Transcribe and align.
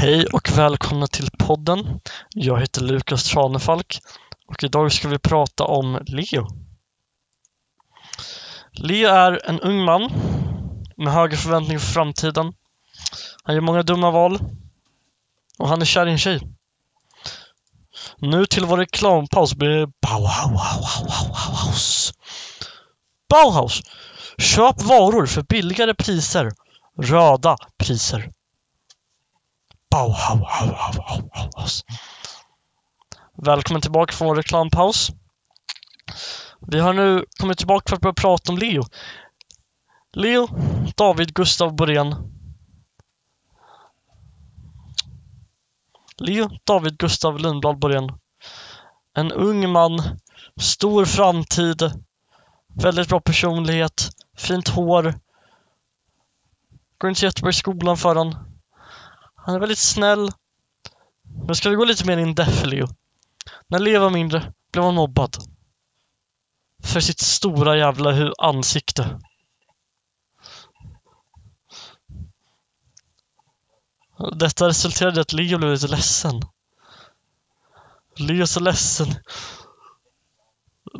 Hej 0.00 0.26
och 0.26 0.50
välkomna 0.50 1.06
till 1.06 1.30
podden. 1.38 2.00
Jag 2.34 2.60
heter 2.60 2.80
Lukas 2.80 3.24
Tranefalk 3.24 4.00
och 4.46 4.64
idag 4.64 4.92
ska 4.92 5.08
vi 5.08 5.18
prata 5.18 5.64
om 5.64 5.98
Leo. 6.06 6.46
Leo 8.72 9.08
är 9.08 9.48
en 9.48 9.60
ung 9.60 9.84
man 9.84 10.10
med 10.96 11.12
höga 11.12 11.36
förväntningar 11.36 11.78
för 11.78 11.92
framtiden. 11.92 12.52
Han 13.44 13.54
gör 13.54 13.62
många 13.62 13.82
dumma 13.82 14.10
val 14.10 14.38
och 15.58 15.68
han 15.68 15.80
är 15.80 15.86
kär 15.86 16.06
i 16.06 16.10
en 16.10 16.18
tjej. 16.18 16.40
Nu 18.18 18.46
till 18.46 18.64
vår 18.64 18.76
reklampaus 18.76 19.54
blir 19.54 19.68
det 19.68 19.92
Bauhaus. 20.02 21.32
Bauhaus! 23.30 23.82
Köp 24.38 24.82
varor 24.82 25.26
för 25.26 25.42
billigare 25.42 25.94
priser. 25.94 26.52
Röda 27.02 27.56
priser. 27.78 28.32
Bauhaus. 29.90 31.84
Välkommen 33.42 33.82
tillbaka 33.82 34.12
från 34.12 34.28
vår 34.28 34.36
reklampaus. 34.36 35.10
Vi 36.60 36.80
har 36.80 36.92
nu 36.92 37.24
kommit 37.40 37.58
tillbaka 37.58 37.88
för 37.88 37.96
att 37.96 38.02
börja 38.02 38.14
prata 38.14 38.52
om 38.52 38.58
Leo. 38.58 38.82
Leo 40.12 40.48
David 40.96 41.34
Gustav 41.34 41.76
Borén. 41.76 42.14
Leo 46.16 46.48
David 46.64 46.98
Gustav 46.98 47.38
Lundblad 47.38 47.78
Borén. 47.78 48.12
En 49.14 49.32
ung 49.32 49.70
man, 49.70 50.18
stor 50.60 51.04
framtid, 51.04 51.82
väldigt 52.74 53.08
bra 53.08 53.20
personlighet, 53.20 54.10
fint 54.36 54.68
hår. 54.68 55.14
Går 56.98 57.10
inte 57.10 57.24
jättebra 57.24 57.50
i 57.50 57.52
skolan 57.52 57.96
för 57.96 58.16
han. 58.16 58.47
Han 59.48 59.54
är 59.54 59.60
väldigt 59.60 59.78
snäll. 59.78 60.30
Men 61.46 61.56
ska 61.56 61.70
vi 61.70 61.76
gå 61.76 61.84
lite 61.84 62.06
mer 62.06 62.18
in 62.18 62.34
depth 62.34 62.66
Leo? 62.66 62.86
När 63.68 63.78
Leo 63.78 64.00
var 64.00 64.10
mindre 64.10 64.52
blev 64.72 64.84
han 64.84 64.94
mobbad. 64.94 65.36
För 66.82 67.00
sitt 67.00 67.20
stora 67.20 67.76
jävla 67.76 68.32
ansikte. 68.38 69.20
Detta 74.32 74.68
resulterade 74.68 75.16
i 75.16 75.20
att 75.20 75.32
Leo 75.32 75.58
blev 75.58 75.72
lite 75.72 75.88
ledsen. 75.88 76.42
Leos 78.16 78.60
ledsen. 78.60 79.14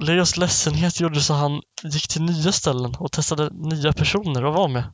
Leos 0.00 0.36
ledsenhet 0.36 1.00
gjorde 1.00 1.20
så 1.20 1.34
han 1.34 1.62
gick 1.82 2.08
till 2.08 2.22
nya 2.22 2.52
ställen 2.52 2.94
och 2.94 3.12
testade 3.12 3.50
nya 3.50 3.92
personer 3.92 4.44
att 4.44 4.54
vara 4.54 4.68
med. 4.68 4.92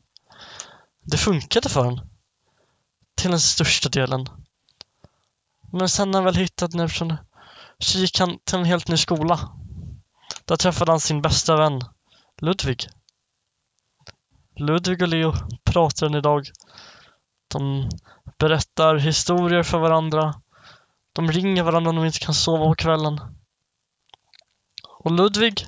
Det 1.02 1.16
funkade 1.16 1.68
för 1.68 1.84
honom. 1.84 2.13
Till 3.14 3.30
den 3.30 3.40
största 3.40 3.88
delen. 3.88 4.26
Men 5.72 5.88
sen 5.88 6.10
när 6.10 6.18
han 6.18 6.24
väl 6.24 6.36
hittade 6.36 6.82
en 6.82 7.16
så 7.78 7.98
gick 7.98 8.18
han 8.18 8.38
till 8.44 8.58
en 8.58 8.64
helt 8.64 8.88
ny 8.88 8.96
skola. 8.96 9.52
Där 10.44 10.56
träffade 10.56 10.92
han 10.92 11.00
sin 11.00 11.22
bästa 11.22 11.56
vän, 11.56 11.80
Ludvig. 12.40 12.88
Ludvig 14.56 15.02
och 15.02 15.08
Leo 15.08 15.32
pratar 15.64 16.06
än 16.06 16.14
idag. 16.14 16.50
De 17.48 17.88
berättar 18.38 18.96
historier 18.96 19.62
för 19.62 19.78
varandra. 19.78 20.34
De 21.12 21.32
ringer 21.32 21.62
varandra 21.62 21.92
när 21.92 22.00
de 22.00 22.06
inte 22.06 22.18
kan 22.18 22.34
sova 22.34 22.64
på 22.64 22.74
kvällen. 22.74 23.20
Och 24.98 25.12
Ludvig, 25.12 25.66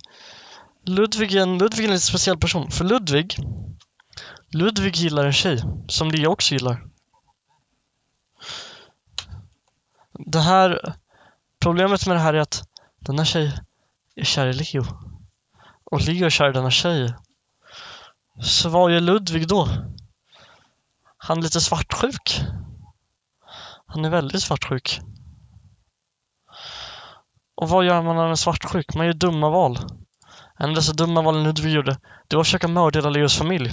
Ludvig 0.85 1.35
är 1.35 1.43
en, 1.43 1.59
Ludvig 1.59 1.85
är 1.85 1.89
en 1.89 1.95
lite 1.95 2.07
speciell 2.07 2.39
person. 2.39 2.71
För 2.71 2.85
Ludvig, 2.85 3.37
Ludvig 4.53 4.97
gillar 4.97 5.27
en 5.27 5.33
tjej 5.33 5.63
som 5.89 6.11
Leo 6.11 6.31
också 6.31 6.55
gillar. 6.55 6.85
Det 10.19 10.41
här, 10.41 10.95
problemet 11.61 12.07
med 12.07 12.17
det 12.17 12.21
här 12.21 12.35
är 12.35 12.41
att 12.41 12.69
denna 12.99 13.25
tjej 13.25 13.61
är 14.15 14.25
kär 14.25 14.47
i 14.47 14.53
Leo. 14.53 14.85
Och 15.85 16.01
Leo 16.01 16.27
är 16.27 16.31
kär 16.31 16.51
i 16.51 16.53
denna 16.53 16.71
tjej. 16.71 17.15
Så 18.43 18.69
vad 18.69 18.93
gör 18.93 19.01
Ludvig 19.01 19.49
då? 19.49 19.69
Han 21.17 21.39
är 21.39 21.43
lite 21.43 21.61
svartsjuk. 21.61 22.41
Han 23.87 24.05
är 24.05 24.11
väldigt 24.11 24.43
svartsjuk. 24.43 25.01
Och 27.55 27.69
vad 27.69 27.85
gör 27.85 28.03
man 28.03 28.17
när 28.17 28.23
man 28.23 28.31
är 28.31 28.35
svartsjuk? 28.35 28.95
Man 28.95 29.07
gör 29.07 29.13
dumma 29.13 29.51
val. 29.51 29.79
En 30.59 30.69
av 30.69 30.75
dessa 30.75 30.93
dumma 30.93 31.23
valen 31.23 31.45
Ludvig 31.45 31.73
gjorde, 31.73 31.99
det 32.27 32.37
var 32.37 32.41
att 32.41 32.47
försöka 32.47 32.69
mörda 32.69 32.99
hela 32.99 33.11
Leos 33.11 33.39
familj. 33.39 33.73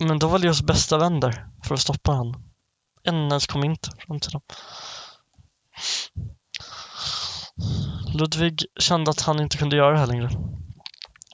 Men 0.00 0.18
då 0.18 0.28
var 0.28 0.38
Leos 0.38 0.62
bästa 0.62 0.98
vän 0.98 1.20
där 1.20 1.46
för 1.62 1.74
att 1.74 1.80
stoppa 1.80 2.12
honom. 2.12 2.42
En 3.06 3.28
ens 3.28 3.46
kom 3.46 3.64
inte 3.64 3.90
fram 3.98 4.20
till 4.20 4.30
dem. 4.30 4.42
Ludvig 8.14 8.66
kände 8.78 9.10
att 9.10 9.20
han 9.20 9.40
inte 9.40 9.56
kunde 9.56 9.76
göra 9.76 9.92
det 9.92 9.98
här 9.98 10.06
längre. 10.06 10.30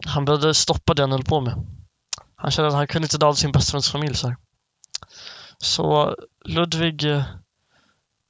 Han 0.06 0.24
behövde 0.24 0.54
stoppa 0.54 0.94
det 0.94 1.02
han 1.02 1.12
höll 1.12 1.24
på 1.24 1.40
med. 1.40 1.66
Han 2.36 2.50
kände 2.50 2.68
att 2.68 2.74
han 2.74 2.86
kunde 2.86 3.06
inte 3.06 3.18
döda 3.18 3.34
sin 3.34 3.52
bästa 3.52 3.76
väns 3.76 3.90
familj 3.90 4.14
så 4.14 4.28
här. 4.28 4.36
Så 5.58 6.16
Ludvig 6.44 7.06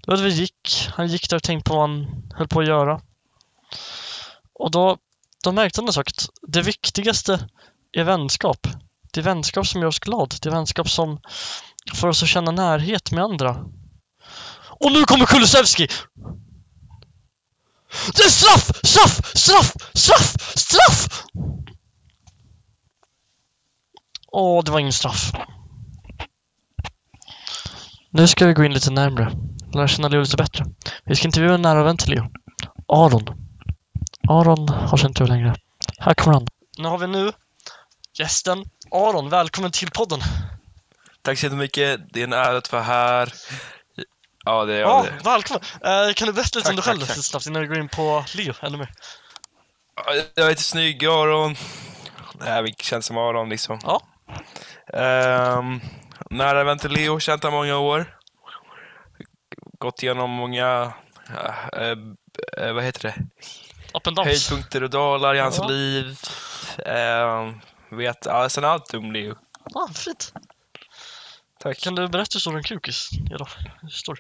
Ludvig 0.07 0.33
gick. 0.33 0.89
Han 0.95 1.07
gick 1.07 1.31
där 1.31 1.37
och 1.37 1.43
tänkte 1.43 1.69
på 1.69 1.77
vad 1.77 1.91
han 1.91 2.23
höll 2.35 2.49
på 2.49 2.61
att 2.61 2.67
göra. 2.67 3.01
Och 4.55 4.71
då, 4.71 4.99
då 5.45 5.53
märkte 5.53 5.81
han 5.81 5.89
en 5.89 5.93
sak. 5.93 6.11
Det 6.43 6.63
viktigaste 6.63 7.49
är 7.93 8.05
vänskap. 8.05 8.67
Det 9.13 9.21
är 9.21 9.25
vänskap 9.25 9.67
som 9.67 9.81
gör 9.81 9.89
oss 9.89 9.99
glad. 9.99 10.35
Det 10.43 10.49
är 10.49 10.53
vänskap 10.53 10.91
som 10.91 11.21
för 11.95 12.09
oss 12.09 12.23
att 12.23 12.29
känna 12.29 12.51
närhet 12.51 13.13
med 13.13 13.25
andra. 13.25 13.65
Och 14.81 14.93
nu 14.93 15.05
kommer 15.05 15.27
Kulusevski! 15.27 15.89
Det 18.17 18.23
är 18.23 18.29
straff! 18.29 18.71
Straff! 18.83 19.37
Straff! 19.37 19.75
Straff! 19.95 20.57
Straff! 20.59 21.25
Åh, 24.33 24.65
det 24.65 24.71
var 24.71 24.79
ingen 24.79 24.93
straff. 24.93 25.33
Nu 28.11 28.27
ska 28.27 28.47
vi 28.47 28.53
gå 28.53 28.65
in 28.65 28.73
lite 28.73 28.91
närmre. 28.91 29.33
Lära 29.75 29.89
känna 29.89 30.09
Leo 30.09 30.21
lite 30.21 30.37
bättre. 30.37 30.65
Vi 31.05 31.17
ska 31.17 31.29
intervjua 31.29 31.55
en 31.55 31.63
nära 31.63 31.83
vän 31.83 31.97
till 31.97 32.11
Leo. 32.11 32.31
Aron. 32.89 33.25
Aron 34.29 34.69
har 34.69 34.97
känt 34.97 35.19
Leo 35.19 35.29
längre. 35.29 35.55
Här 35.99 36.15
kommer 36.15 36.35
han. 36.35 36.47
Nu 36.79 36.89
har 36.89 36.99
vi 36.99 37.07
nu 37.07 37.33
gästen 38.19 38.65
Aron. 38.91 39.29
Välkommen 39.29 39.71
till 39.71 39.91
podden. 39.91 40.21
Tack 41.23 41.39
så 41.39 41.47
jättemycket. 41.47 42.01
Det 42.13 42.21
är 42.21 42.25
en 42.25 42.33
ära 42.33 42.57
att 42.57 42.73
vara 42.73 42.83
här. 42.83 43.33
Ja, 44.45 44.65
det 44.65 44.75
är 44.75 44.81
Ja, 44.81 45.07
jag. 45.07 45.25
välkommen. 45.25 45.63
Eh, 45.85 46.13
kan 46.15 46.27
du 46.27 46.33
berätta 46.33 46.59
lite 46.59 46.71
om 46.71 46.77
dig 46.77 46.85
Tack, 46.85 46.85
själv 46.85 46.99
tack, 47.01 47.09
tack. 47.09 47.17
lite 47.17 47.29
snabbt 47.29 47.47
innan 47.47 47.63
vi 47.63 47.69
går 47.69 47.79
in 47.79 47.89
på 47.89 48.25
Leo 48.35 48.55
ännu 48.61 48.79
mer? 48.79 48.91
Jag 50.35 50.49
heter 50.49 50.63
Snygg 50.63 51.05
Aron. 51.07 51.57
Nej, 52.41 52.63
vi 52.63 52.73
känns 52.79 53.07
som 53.07 53.19
Aron 53.19 53.49
liksom. 53.49 53.79
Ja. 53.83 54.03
Um, 55.59 55.81
nära 56.31 56.65
vän 56.65 56.79
till 56.79 56.91
Leo, 56.91 57.21
känt 57.21 57.43
honom 57.43 57.59
många 57.59 57.79
år. 57.79 58.19
Gått 59.79 60.03
igenom 60.03 60.31
många, 60.31 60.93
uh, 61.77 61.93
uh, 62.59 62.73
vad 62.75 62.85
heter 62.85 63.03
det, 63.03 63.15
höjdpunkter 64.25 64.83
och 64.83 64.91
dalar 64.91 65.35
i 65.35 65.39
hans 65.39 65.59
Ja. 65.59 65.67
liv. 65.69 66.19
Um, 66.87 67.61
vet 67.99 68.27
alltså 68.27 68.61
allt 68.67 68.95
om 68.95 69.13
Leo. 69.13 69.35
Ja, 69.75 69.89
fint. 69.95 70.33
Tack. 71.63 71.81
Kan 71.81 71.95
du 71.95 72.09
berätta 72.09 72.31
hur 72.35 72.41
stor 72.41 72.57
en 72.57 72.63
kukis? 72.63 73.11
Hur 73.83 73.89
stor? 73.89 74.19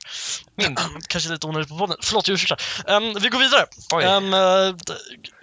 Min. 0.54 0.76
Kanske 1.08 1.30
lite 1.30 1.46
onödigt 1.46 1.68
på 1.68 1.78
podden. 1.78 1.96
Förlåt, 2.02 2.28
jag 2.28 2.34
ursäktar. 2.34 2.60
Um, 2.96 3.14
vi 3.22 3.28
går 3.28 3.38
vidare. 3.38 3.66
Oj. 3.94 4.04
Um, 4.04 4.34
uh, 4.34 4.76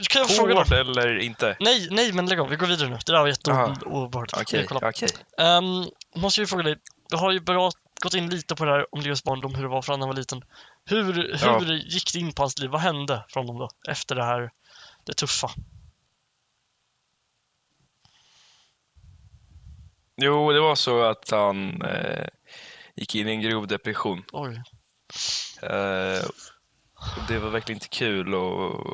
kan 0.10 0.22
jag 0.22 0.30
fråga 0.30 0.54
då? 0.54 0.60
Hård 0.60 0.74
eller 0.74 1.20
inte? 1.20 1.58
Nej, 1.60 1.88
nej, 1.92 2.12
men 2.12 2.26
lägg 2.26 2.40
av. 2.40 2.50
Vi 2.50 2.56
går 2.56 2.68
vidare 2.68 2.90
nu. 2.90 2.98
Det 3.06 3.12
där 3.12 3.20
var 3.20 3.28
jätteobehagligt. 3.28 4.38
Okej, 4.42 4.68
okej. 4.72 5.10
Um, 5.38 5.90
måste 6.16 6.42
jag 6.42 6.50
fråga 6.50 6.64
dig. 6.64 6.76
Du 7.10 7.18
har 7.18 7.32
ju 7.32 7.40
bra, 7.40 7.72
gått 8.04 8.14
in 8.14 8.30
lite 8.30 8.56
på 8.56 8.66
det 8.66 8.72
här 8.72 8.86
om 8.96 9.02
Leos 9.02 9.24
barndom, 9.24 9.56
hur 9.56 9.64
det 9.64 9.70
var 9.70 9.82
för 9.82 9.94
när 9.94 10.00
han 10.00 10.10
var 10.10 10.16
liten. 10.16 10.42
Hur, 10.86 11.14
hur 11.14 11.46
Ja. 11.46 11.64
gick 11.74 12.14
det 12.14 12.20
in 12.20 12.32
på 12.34 12.42
hans 12.42 12.60
liv? 12.60 12.70
Vad 12.70 12.82
hände 12.82 13.26
från 13.30 13.48
honom 13.48 13.60
då? 13.60 13.92
Efter 13.92 14.16
det 14.16 14.24
här, 14.24 14.50
det 15.06 15.14
tuffa? 15.14 15.52
Jo, 20.22 20.52
det 20.52 20.60
var 20.60 20.76
så 20.76 21.02
att 21.02 21.30
han 21.30 21.82
eh, 21.82 22.28
gick 22.96 23.16
in 23.16 23.28
i 23.28 23.32
en 23.32 23.42
grov 23.42 23.68
depression. 23.68 24.24
Oj. 24.32 24.64
Eh, 25.62 26.26
det 27.28 27.40
var 27.40 27.50
verkligen 27.50 27.78
inte 27.78 27.88
kul 27.88 28.34
att 28.36 28.94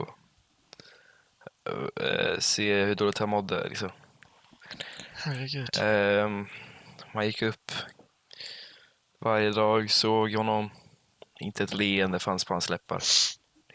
eh, 2.02 2.40
se 2.40 2.84
hur 2.84 2.96
dåligt 2.96 3.18
han 3.18 3.30
mådde. 3.30 3.70
Liksom. 3.70 3.90
Herregud. 5.14 5.70
Eh, 5.82 6.30
man 7.14 7.26
gick 7.26 7.42
upp 7.42 7.72
varje 9.20 9.52
dag, 9.52 9.92
såg 9.92 10.34
honom. 10.34 10.70
Inte 11.40 11.64
ett 11.64 11.74
leende 11.74 12.20
fanns 12.20 12.46
på 12.46 12.54
hans 12.54 12.70
läppar. 12.70 13.02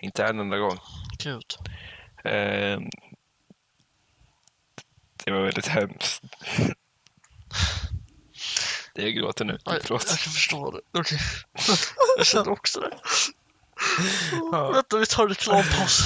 Inte 0.00 0.24
en 0.24 0.40
enda 0.40 0.58
gång. 0.58 0.78
Gud. 1.18 1.56
Eh, 2.24 2.80
det 5.24 5.30
var 5.30 5.42
väldigt 5.42 5.66
hemskt. 5.66 6.22
Jag 8.94 9.14
gråter 9.14 9.44
nu. 9.44 9.58
Aj, 9.64 9.78
Förlåt. 9.82 10.06
jag 10.08 10.18
kan 10.18 10.32
förstå 10.32 10.70
det. 10.70 11.00
Okej. 11.00 11.18
Jag 12.16 12.26
känner 12.26 12.48
också 12.48 12.80
det. 12.80 12.90
Ja. 14.52 14.70
Vänta, 14.70 14.96
vi 14.96 15.06
tar 15.06 15.28
reklampaus. 15.28 16.04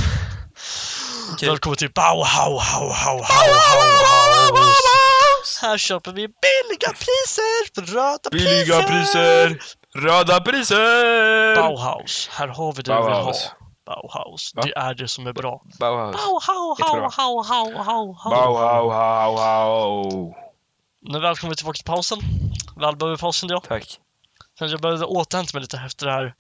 Okej. 1.33 1.49
Välkommen 1.49 1.77
till 1.77 1.91
Bauhaus, 1.91 2.63
hau, 2.63 2.91
hau, 2.91 2.91
hau, 2.93 3.23
Haus. 4.65 5.59
Här 5.63 5.79
köper 5.79 6.13
vi 6.13 6.29
billiga 6.29 6.93
priser 6.93 7.95
röda 7.95 8.31
Billiga 8.31 8.83
priser! 8.83 9.59
Röda 9.95 10.41
priser! 10.41 11.57
Bauhaus, 11.57 12.29
här 12.33 12.49
har 12.49 12.73
vi 12.73 12.83
det 12.83 12.97
vi 12.97 13.03
vill 13.03 13.13
ha. 13.13 13.35
Bauhaus. 13.87 14.53
Va? 14.55 14.63
det 14.63 14.77
är 14.77 14.95
det 14.95 15.09
som 15.09 15.27
är 15.27 15.33
bra. 15.33 15.63
Bauhaus. 15.81 16.17
Bauhaus. 16.17 16.79
Bauhaus, 16.81 17.17
hau, 17.17 17.43
hau. 19.39 20.35
Nu 21.05 21.21
välkommen 21.21 21.57
tillbaka 21.57 21.77
till 21.77 21.85
pausen. 21.85 22.19
Väl 22.77 22.97
behöver 22.97 23.17
pausen 23.17 23.49
jag. 23.49 23.63
Tack. 23.65 24.01
Sen 24.59 24.69
jag 24.69 24.81
behövde 24.81 25.05
återhämta 25.05 25.51
mig 25.57 25.61
lite 25.61 25.79
efter 25.79 26.07
det 26.07 26.13
här 26.13 26.35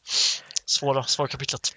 svåra, 0.66 1.02
svåra 1.02 1.28
kapitlet. 1.28 1.76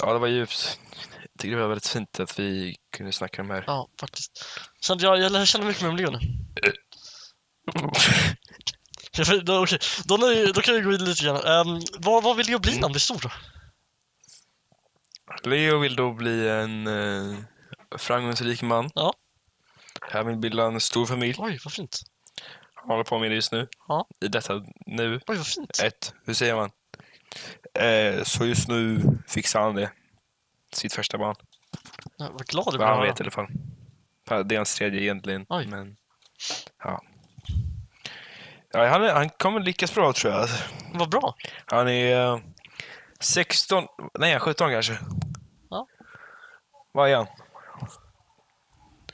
Ja, 0.00 0.12
det 0.12 0.18
var 0.18 0.28
djupt. 0.28 0.78
Jag 1.22 1.40
tycker 1.40 1.56
det 1.56 1.62
var 1.62 1.68
väldigt 1.68 1.86
fint 1.88 2.20
att 2.20 2.38
vi 2.38 2.76
kunde 2.96 3.12
snacka 3.12 3.42
om 3.42 3.48
det 3.48 3.54
här. 3.54 3.64
Ja, 3.66 3.88
faktiskt. 4.00 4.44
Sen 4.86 4.98
jag, 4.98 5.18
jag 5.18 5.32
lär 5.32 5.44
känna 5.46 5.64
mycket 5.64 5.82
mer 5.82 5.90
om 5.90 5.96
Leo 5.96 6.10
nu. 6.10 6.18
Ja, 9.16 9.40
då, 9.42 9.62
Okej, 9.62 9.78
då, 10.04 10.16
nu- 10.16 10.46
då 10.52 10.60
kan 10.60 10.74
vi 10.74 10.80
gå 10.80 10.90
vidare 10.90 11.08
lite 11.08 11.24
grann. 11.24 11.36
Ehm, 11.46 11.80
vad, 11.98 12.22
vad 12.22 12.36
vill 12.36 12.46
Leo 12.46 12.58
bli 12.58 12.74
när 12.74 12.82
han 12.82 12.92
blir 12.92 13.00
stor 13.00 13.20
då? 13.22 13.30
Leo 15.50 15.78
vill 15.78 15.96
då 15.96 16.12
bli 16.12 16.48
en 16.48 16.86
eh, 16.86 17.38
framgångsrik 17.98 18.62
man. 18.62 18.90
Ja. 18.94 19.14
Han 20.10 20.26
vill 20.26 20.36
bilda 20.36 20.64
en 20.66 20.80
stor 20.80 21.06
familj. 21.06 21.34
Oj, 21.38 21.58
vad 21.64 21.72
fint. 21.72 22.00
Han 22.74 22.88
håller 22.90 23.04
på 23.04 23.18
med 23.18 23.30
det 23.30 23.34
just 23.34 23.52
nu. 23.52 23.68
Ja. 23.88 24.06
I 24.20 24.28
detta 24.28 24.64
nu. 24.86 25.20
Oj, 25.26 25.36
vad 25.36 25.46
fint. 25.46 25.80
Ett, 25.84 26.14
hur 26.24 26.34
säger 26.34 26.54
man? 26.56 26.70
Eh, 27.74 28.22
så 28.22 28.46
just 28.46 28.68
nu 28.68 29.02
fixar 29.28 29.60
han 29.60 29.74
det. 29.74 29.90
Sitt 30.72 30.94
första 30.94 31.18
barn. 31.18 31.36
Ja, 32.16 32.28
vad 32.32 32.46
glad 32.46 32.72
du 32.72 32.78
Vad 32.78 32.88
han 32.88 33.00
blir. 33.00 33.08
vet 33.10 33.20
i 33.20 33.22
alla 33.22 33.30
fall. 33.30 33.48
Det 34.44 34.54
är 34.54 34.56
hans 34.56 34.74
tredje 34.74 35.00
egentligen. 35.00 35.46
Oj. 35.48 35.66
Men, 35.66 35.96
ja. 36.84 37.02
ja 38.72 38.88
han, 38.88 39.04
är, 39.04 39.14
han 39.14 39.28
kommer 39.28 39.60
lyckas 39.60 39.94
bra 39.94 40.12
tror 40.12 40.32
jag. 40.32 40.48
Vad 40.94 41.10
bra. 41.10 41.34
Han 41.66 41.88
är 41.88 42.34
eh, 42.34 42.38
16, 43.20 43.86
nej 44.18 44.40
17 44.40 44.70
kanske. 44.70 44.98
Ja. 45.70 45.86
Vad 46.92 47.10
är 47.10 47.16
han? 47.16 47.26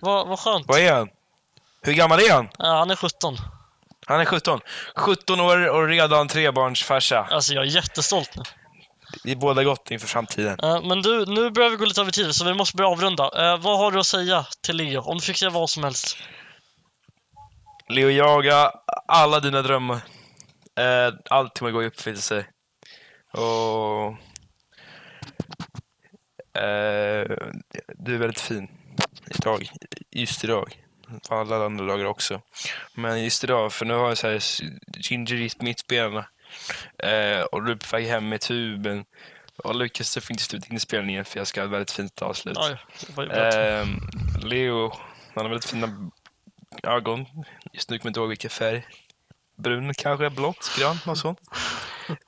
Vad, 0.00 0.28
vad 0.28 0.38
skönt. 0.38 0.68
Vad 0.68 0.80
är 0.80 0.92
han? 0.92 1.08
Hur 1.82 1.92
gammal 1.92 2.20
är 2.20 2.32
han? 2.32 2.48
Ja, 2.58 2.78
han 2.78 2.90
är 2.90 2.96
17. 2.96 3.36
Han 4.06 4.20
är 4.20 4.24
17. 4.24 4.60
17 4.96 5.40
år 5.40 5.68
och 5.68 5.88
redan 5.88 6.28
trebarnsfarsa. 6.28 7.28
Alltså 7.30 7.54
jag 7.54 7.64
är 7.64 7.68
jättestolt 7.68 8.36
nu. 8.36 8.42
Vi 9.24 9.32
är 9.32 9.36
båda 9.36 9.64
gott 9.64 9.90
inför 9.90 10.06
framtiden. 10.06 10.60
Eh, 10.62 10.82
men 10.82 11.02
du, 11.02 11.26
nu 11.26 11.50
börjar 11.50 11.70
vi 11.70 11.76
gå 11.76 11.84
lite 11.84 12.00
över 12.00 12.10
tiden 12.10 12.34
så 12.34 12.44
vi 12.44 12.54
måste 12.54 12.76
börja 12.76 12.90
avrunda. 12.90 13.24
Eh, 13.24 13.58
vad 13.58 13.78
har 13.78 13.90
du 13.90 13.98
att 13.98 14.06
säga 14.06 14.46
till 14.62 14.76
Leo? 14.76 15.00
Om 15.00 15.18
du 15.18 15.24
fick 15.24 15.36
säga 15.36 15.50
vad 15.50 15.70
som 15.70 15.84
helst. 15.84 16.16
Leo, 17.88 18.08
jaga 18.08 18.72
alla 19.08 19.40
dina 19.40 19.62
drömmar. 19.62 20.00
Eh, 20.78 21.14
allt 21.30 21.58
kommer 21.58 21.72
gå 21.72 21.82
i 21.82 21.86
uppfyllelse. 21.86 22.46
Och... 23.32 24.08
Eh, 26.62 27.26
du 27.96 28.14
är 28.14 28.18
väldigt 28.18 28.40
fin 28.40 28.79
idag. 29.38 29.70
Just 30.10 30.44
idag. 30.44 30.76
På 31.28 31.34
alla 31.34 31.64
andra 31.64 31.86
dagar 31.86 32.04
också. 32.04 32.40
Men 32.94 33.24
just 33.24 33.44
idag, 33.44 33.72
för 33.72 33.84
nu 33.84 33.94
har 33.94 34.08
jag 34.08 34.18
så 34.18 34.28
här 34.28 34.42
gingerigt 34.96 35.62
mittbena. 35.62 36.26
Eh, 36.98 37.40
och 37.40 37.64
du 37.64 37.72
är 37.72 37.76
på 37.76 37.96
väg 37.96 38.06
hem 38.06 38.28
med 38.28 38.40
tuben. 38.40 39.04
Och 39.56 39.74
lyckas 39.74 40.14
det 40.14 40.20
finns 40.20 40.42
slut 40.42 40.70
inspelningen 40.70 41.24
för 41.24 41.40
jag 41.40 41.46
ska 41.46 41.60
ha 41.60 41.64
ett 41.66 41.72
väldigt 41.72 41.90
fint 41.90 42.22
avslut. 42.22 42.58
Bra. 43.14 43.32
Ehm, 43.32 44.00
Leo, 44.42 44.92
han 45.34 45.44
har 45.44 45.48
väldigt 45.48 45.70
fina 45.70 46.10
ögon. 46.82 47.26
Just 47.72 47.90
nu 47.90 47.98
kommer 47.98 48.08
jag 48.08 48.10
inte 48.10 48.20
ihåg 48.20 48.28
vilken 48.28 48.50
färg. 48.50 48.86
Brun 49.56 49.94
kanske, 49.94 50.30
blått, 50.30 50.72
grönt, 50.78 51.06
något 51.06 51.18
sånt. 51.18 51.40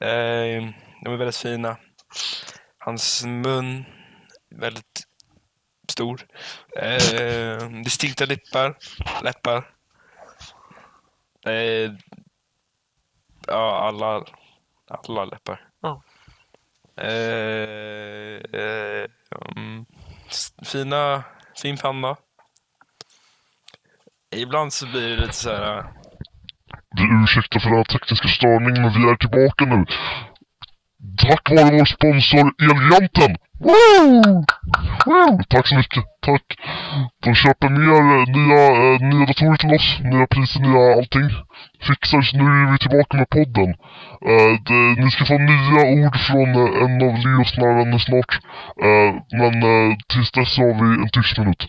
Ehm, 0.01 0.73
de 1.05 1.13
är 1.13 1.17
väldigt 1.17 1.37
fina. 1.37 1.77
Hans 2.79 3.25
mun, 3.25 3.85
väldigt 4.57 5.03
stor. 5.93 6.21
Ehm, 6.81 7.83
distinkta 7.83 8.25
läppar. 8.27 8.75
läppar. 9.23 9.65
Ehm, 11.47 11.97
ja, 13.47 13.89
alla, 13.89 14.25
alla 14.89 15.25
läppar. 15.25 15.61
Ja. 15.83 16.03
Eh, 17.03 18.41
s- 20.31 20.55
fina, 20.65 21.23
fin 21.62 21.77
panna. 21.77 22.17
Ibland 24.37 24.73
så 24.73 24.87
blir 24.87 25.09
det 25.09 25.17
lite 25.17 25.33
så 25.33 25.50
här. 25.50 25.79
äh, 25.79 25.85
Vi 26.97 27.03
ursäktar 27.23 27.61
för 27.61 27.69
den 27.69 27.77
här 27.79 27.85
tekniska 27.85 28.29
störningen, 28.29 28.83
men 28.83 28.93
vi 28.93 29.11
är 29.11 29.17
tillbaka 29.17 29.65
nu. 29.65 29.87
Tack 31.19 31.50
vare 31.50 31.79
vår 31.79 31.85
sponsor 31.85 32.53
Elgiganten! 32.62 33.37
Woo! 33.59 34.44
Tack 35.49 35.69
så 35.69 35.75
mycket, 35.77 36.05
tack. 36.21 36.59
De 37.21 37.35
köper 37.35 37.69
mer 37.69 37.93
eh, 37.93 38.27
nya, 38.37 38.95
eh, 38.95 39.01
nya 39.01 39.27
datorer 39.27 39.57
till 39.57 39.75
oss, 39.75 39.99
nya 40.01 40.27
priser, 40.27 40.61
nya 40.61 40.95
allting. 40.97 41.31
Fixar, 41.87 42.23
så 42.23 42.37
nu 42.37 42.43
är 42.43 42.73
vi 42.73 42.79
tillbaka 42.79 43.17
med 43.17 43.29
podden. 43.31 43.71
Eh, 44.31 44.53
det, 44.67 45.03
ni 45.05 45.11
ska 45.11 45.25
få 45.25 45.39
nya 45.39 45.83
ord 46.07 46.17
från 46.27 46.49
eh, 46.61 46.83
en 46.83 46.95
av 47.09 47.15
Leos 47.25 47.57
nära 47.57 47.75
vänner 47.79 47.99
snart. 47.99 48.33
Eh, 48.87 49.11
men 49.41 49.55
eh, 49.63 49.97
tills 50.09 50.31
dess 50.33 50.55
så 50.55 50.61
har 50.63 50.75
vi 50.81 51.03
en 51.03 51.11
tyst 51.11 51.39
minut. 51.39 51.63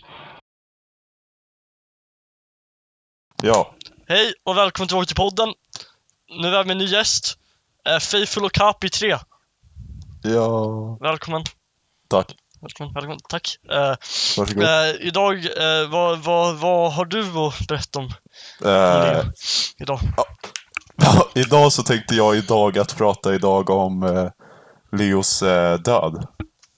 Ja, 3.42 3.74
Hej 4.08 4.34
och 4.44 4.56
välkommen 4.56 4.88
tillbaka 4.88 5.06
till 5.06 5.16
podden. 5.16 5.54
Nu 6.40 6.48
är 6.48 6.62
vi 6.62 6.66
med 6.68 6.70
en 6.70 6.78
ny 6.78 6.84
gäst. 6.84 7.38
Uh, 7.88 7.98
Faithful 7.98 8.44
och 8.44 8.52
Capi 8.52 8.88
3. 8.88 9.16
ja, 10.22 10.98
Välkommen. 11.00 11.42
tack. 12.08 12.34
Välkommen, 12.64 12.94
välkommen. 12.94 13.18
Tack. 13.28 13.58
Eh, 13.70 13.94
Varsågod. 14.36 14.62
eh, 14.64 15.06
idag, 15.06 15.34
eh, 15.34 15.88
vad, 15.90 16.18
vad, 16.18 16.56
vad 16.56 16.92
har 16.92 17.04
du 17.04 17.20
att 17.20 17.66
berätta 17.68 17.98
om 17.98 18.10
Leo? 18.60 19.32
idag? 19.78 20.00
ja, 20.96 21.28
idag 21.34 21.72
så 21.72 21.82
tänkte 21.82 22.14
jag 22.14 22.36
idag 22.36 22.78
att 22.78 22.96
prata 22.96 23.34
idag 23.34 23.70
om 23.70 24.30
Leos 24.92 25.40
död. 25.84 26.26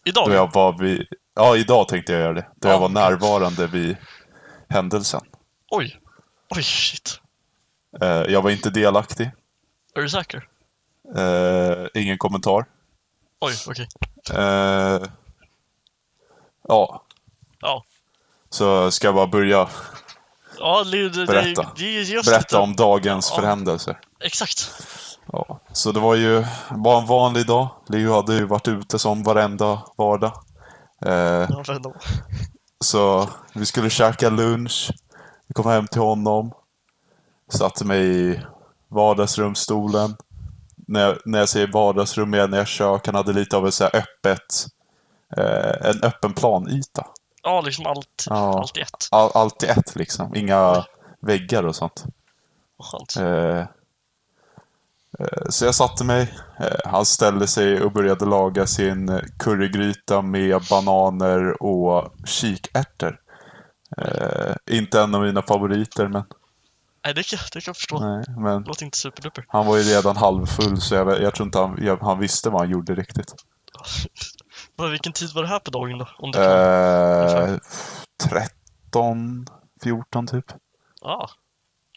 Idag? 0.04 0.28
Då 0.28 0.34
jag 0.34 0.54
var 0.54 0.78
vid, 0.78 1.06
ja, 1.34 1.56
idag 1.56 1.88
tänkte 1.88 2.12
jag 2.12 2.20
göra 2.22 2.34
det. 2.34 2.46
Då 2.56 2.68
Ja, 2.68 2.72
jag 2.72 2.80
var 2.80 2.88
närvarande 2.88 3.66
vid 3.66 3.96
händelsen. 4.68 5.20
Oj. 5.70 6.00
Oj, 6.50 6.62
shit. 6.62 7.20
Jag 8.28 8.42
var 8.42 8.50
inte 8.50 8.70
delaktig. 8.70 9.30
Är 9.94 10.00
du 10.00 10.08
säker? 10.08 10.48
Ingen 11.94 12.18
kommentar. 12.18 12.64
Oj, 13.40 13.54
okej. 13.68 13.88
Eh, 14.30 15.02
ja, 16.68 17.02
Ja. 17.60 17.84
så 18.50 18.90
ska 18.90 19.06
jag 19.06 19.14
bara 19.14 19.26
börja 19.26 19.68
Ja, 20.58 20.82
Leo, 20.86 21.08
det, 21.08 21.26
Berätta. 21.26 21.70
Det, 21.76 22.04
det, 22.04 22.24
berätta 22.26 22.60
om 22.60 22.76
dagens 22.76 23.30
Ja. 23.30 23.40
förhändelser. 23.40 23.98
Exakt. 24.20 24.70
Ja, 25.32 25.60
så 25.72 25.92
det 25.92 26.00
var 26.00 26.14
ju 26.14 26.44
var 26.70 26.98
en 27.00 27.06
vanlig 27.06 27.46
dag. 27.46 27.68
Leo 27.88 28.12
hade 28.14 28.34
ju 28.34 28.44
varit 28.44 28.68
ute 28.68 28.98
som 28.98 29.22
varenda 29.22 29.82
vardag. 29.96 30.32
Eh, 31.06 31.12
Ja, 31.12 31.64
ändå. 31.68 31.94
så 32.84 33.28
vi 33.54 33.66
skulle 33.66 33.90
käka 33.90 34.28
lunch. 34.30 34.90
Vi 35.46 35.54
kom 35.54 35.66
hem 35.70 35.86
till 35.86 36.00
honom. 36.00 36.52
Satte 37.52 37.84
mig 37.84 38.00
i 38.30 38.40
vardagsrumsstolen. 38.88 40.16
När 40.88 41.00
jag, 41.00 41.18
när 41.24 41.38
jag 41.38 41.48
säger 41.48 41.66
vardagsrum 41.66 42.30
menar 42.30 42.58
jag 42.58 42.66
kök. 42.68 43.06
Han 43.06 43.14
hade 43.14 43.32
lite 43.32 43.56
av 43.56 43.66
en 43.66 43.72
så 43.72 43.84
här 43.84 43.96
öppet, 43.96 44.66
eh, 45.36 45.90
en 45.90 46.02
öppen 46.02 46.32
planyta. 46.32 47.06
Ja, 47.42 47.60
liksom 47.60 47.86
allt, 47.86 48.24
Ja. 48.28 48.58
allt 48.60 48.76
i 48.76 48.80
ett. 48.80 49.08
All, 49.10 49.30
allt 49.34 49.62
i 49.62 49.66
ett 49.66 49.96
liksom. 49.96 50.34
Inga 50.34 50.84
väggar 51.20 51.62
och 51.62 51.76
sånt. 51.76 52.04
Vad. 52.76 53.26
Eh, 53.26 53.58
eh, 55.18 55.48
så 55.50 55.64
jag 55.64 55.74
satte 55.74 56.04
mig. 56.04 56.34
Eh, 56.60 56.76
han 56.90 57.04
ställde 57.06 57.46
sig 57.46 57.82
och 57.82 57.92
började 57.92 58.24
laga 58.24 58.66
sin 58.66 59.20
currygryta 59.38 60.22
med 60.22 60.62
bananer 60.70 61.62
och 61.62 62.14
kikärtor. 62.26 63.20
Eh, 63.98 64.54
inte 64.70 65.00
en 65.00 65.14
av 65.14 65.22
mina 65.22 65.42
favoriter, 65.42 66.08
men, 66.08 66.24
Nej, 67.04 67.14
det 67.14 67.22
kan, 67.22 67.38
det 67.52 67.60
kan 67.60 67.70
jag 67.70 67.76
förstå. 67.76 67.98
nej, 68.00 68.24
men 68.38 68.62
Det 68.62 68.68
låter 68.68 68.84
inte 68.84 68.98
superduper. 68.98 69.44
han 69.48 69.66
var 69.66 69.76
ju 69.76 69.82
redan 69.82 70.16
halvfull 70.16 70.80
så 70.80 70.94
jag, 70.94 71.22
jag 71.22 71.34
tror 71.34 71.46
inte 71.46 71.58
han, 71.58 71.78
jag, 71.82 71.96
han 71.96 72.18
visste 72.18 72.50
vad 72.50 72.60
han 72.60 72.70
gjorde 72.70 72.94
riktigt. 72.94 73.34
Vad, 74.76 74.90
vilken 74.90 75.12
tid 75.12 75.34
var 75.34 75.42
det 75.42 75.48
här 75.48 75.58
på 75.58 75.70
dagen 75.70 75.98
då? 75.98 76.08
Om 76.18 76.30
det 76.32 76.38
kan... 76.38 77.54
Eh, 77.54 77.58
13, 78.90 79.46
14 79.82 80.26
typ. 80.26 80.44
Ah. 81.02 81.28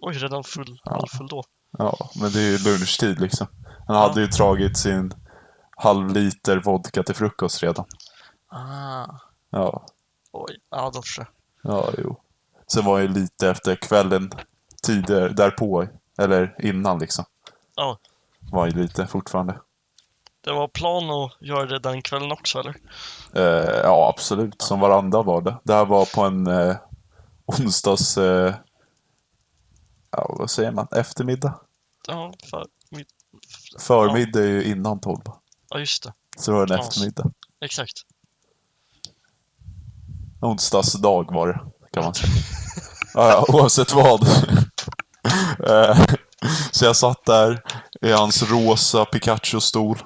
Oj, 0.01 0.17
redan 0.17 0.43
full, 0.43 0.81
halvfull 0.85 1.27
då. 1.27 1.43
Ja, 1.77 1.97
men 2.21 2.31
det 2.31 2.39
är 2.39 2.51
ju 2.51 2.57
lunchtid 2.57 3.19
liksom. 3.21 3.47
Han 3.87 3.95
Ja. 3.95 4.07
hade 4.07 4.21
ju 4.21 4.27
dragit 4.27 4.77
sin 4.77 5.13
halv 5.77 6.09
liter 6.09 6.57
vodka 6.57 7.03
till 7.03 7.15
frukost 7.15 7.63
redan. 7.63 7.85
Ah, 8.47 9.05
Ja, 9.49 9.85
oj. 10.31 10.57
Ja, 10.69 10.91
då 10.93 11.01
förstår 11.01 11.29
ja, 11.63 11.89
jo. 11.97 12.21
Sen 12.73 12.85
var 12.85 12.99
jag 12.99 13.07
ju 13.07 13.13
lite 13.13 13.49
efter 13.49 13.75
kvällen 13.75 14.31
tidigare, 14.83 15.29
därpå, 15.29 15.87
eller 16.17 16.55
innan 16.59 16.99
liksom. 16.99 17.25
Ja. 17.75 17.97
Var 18.51 18.65
ju 18.65 18.71
lite 18.71 19.07
fortfarande. 19.07 19.59
Det 20.41 20.51
var 20.51 20.67
plan 20.67 21.09
att 21.09 21.31
göra 21.41 21.65
det 21.65 21.79
den 21.79 22.01
kvällen 22.01 22.31
också, 22.31 22.59
eller? 22.59 22.75
Eh, 23.35 23.79
ja, 23.83 24.09
absolut. 24.15 24.61
Som 24.61 24.79
varandra 24.79 25.23
var 25.23 25.41
det. 25.41 25.57
Det 25.63 25.73
här 25.73 25.85
var 25.85 26.05
på 26.15 26.21
en 26.21 26.47
eh, 26.47 26.75
onsdags... 27.45 28.17
Eh, 28.17 28.55
ja, 30.11 30.35
vad 30.39 30.51
säger 30.51 30.71
man? 30.71 30.87
Eftermiddag? 30.91 31.59
Ja, 32.07 32.33
för 32.49 32.65
mitt... 32.89 33.07
Förmiddag 33.79 34.39
är 34.39 34.47
ju 34.47 34.63
innan 34.63 34.99
tolv. 34.99 35.21
Ja, 35.69 35.79
just 35.79 36.03
det. 36.03 36.13
Så 36.37 36.51
det 36.51 36.55
var 36.55 36.61
en 36.63 36.67
Knas. 36.67 36.87
eftermiddag. 36.87 37.31
Exakt. 37.65 37.93
Onsdagsdag 40.41 41.31
var 41.33 41.47
det, 41.47 41.59
kan 41.93 42.03
man 42.03 42.13
säga. 42.13 42.31
ja, 43.13 43.29
ja, 43.29 43.45
oavsett 43.47 43.93
vad. 43.93 44.23
Eh, 45.67 46.05
så 46.71 46.85
jag 46.85 46.95
satt 46.95 47.25
där 47.25 47.61
i 48.01 48.11
hans 48.11 48.43
rosa 48.43 49.05
Pikachu-stol. 49.05 49.97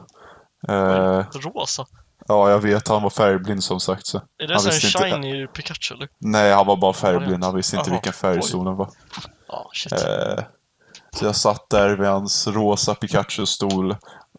Eh, 0.70 1.24
Rosa. 1.34 1.86
ja, 2.28 2.50
jag 2.50 2.60
vet. 2.60 2.88
Han 2.88 3.04
var 3.04 3.10
färgblind 3.10 3.64
som 3.64 3.80
sagt. 3.80 4.06
Så. 4.08 4.18
Är 4.38 4.48
det 4.48 4.54
Han 4.54 4.62
så 4.62 4.70
en 4.70 4.74
visste 4.74 4.88
inte- 4.88 5.10
shiny 5.22 5.48
Pikachu, 5.48 5.94
eller? 5.96 6.08
Nej, 6.20 6.54
han 6.54 6.68
var 6.68 6.78
bara 6.78 6.94
färgblind. 6.94 7.44
Han 7.44 7.56
visste 7.56 7.76
inte 7.76 7.90
Jaha, 7.90 7.96
vilken 7.96 8.14
färg 8.14 8.36
oj. 8.36 8.44
stolen 8.44 8.76
var. 8.76 8.90
Ja, 9.48 9.70
shit. 9.74 9.92
Eh, 9.92 10.44
så 11.16 11.26
jag 11.26 11.36
satt 11.36 11.70
där 11.70 11.90
vid 11.96 12.08
hans 12.10 12.48
rosa 12.48 12.96
Pikachu-stol 12.96 13.92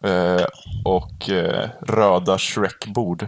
eh, 0.03 0.45
och 0.85 1.29
eh, 1.29 1.69
röda 1.81 2.37
Shrek-bord. 2.37 3.27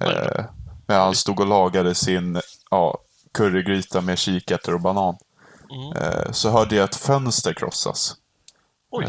Eh, 0.00 0.44
men 0.86 1.00
han 1.00 1.14
stod 1.14 1.40
och 1.40 1.46
lagade 1.46 1.94
sin 1.94 2.40
ja, 2.70 2.98
currygryta 3.34 4.00
med 4.00 4.18
kikärtor 4.18 4.74
och 4.74 4.80
banan. 4.80 5.16
Mm. 5.70 6.02
Eh, 6.02 6.30
så 6.32 6.50
hörde 6.50 6.76
jag 6.76 6.84
ett 6.84 6.96
fönster 6.96 7.52
krossas. 7.52 8.16
Oj. 8.90 9.06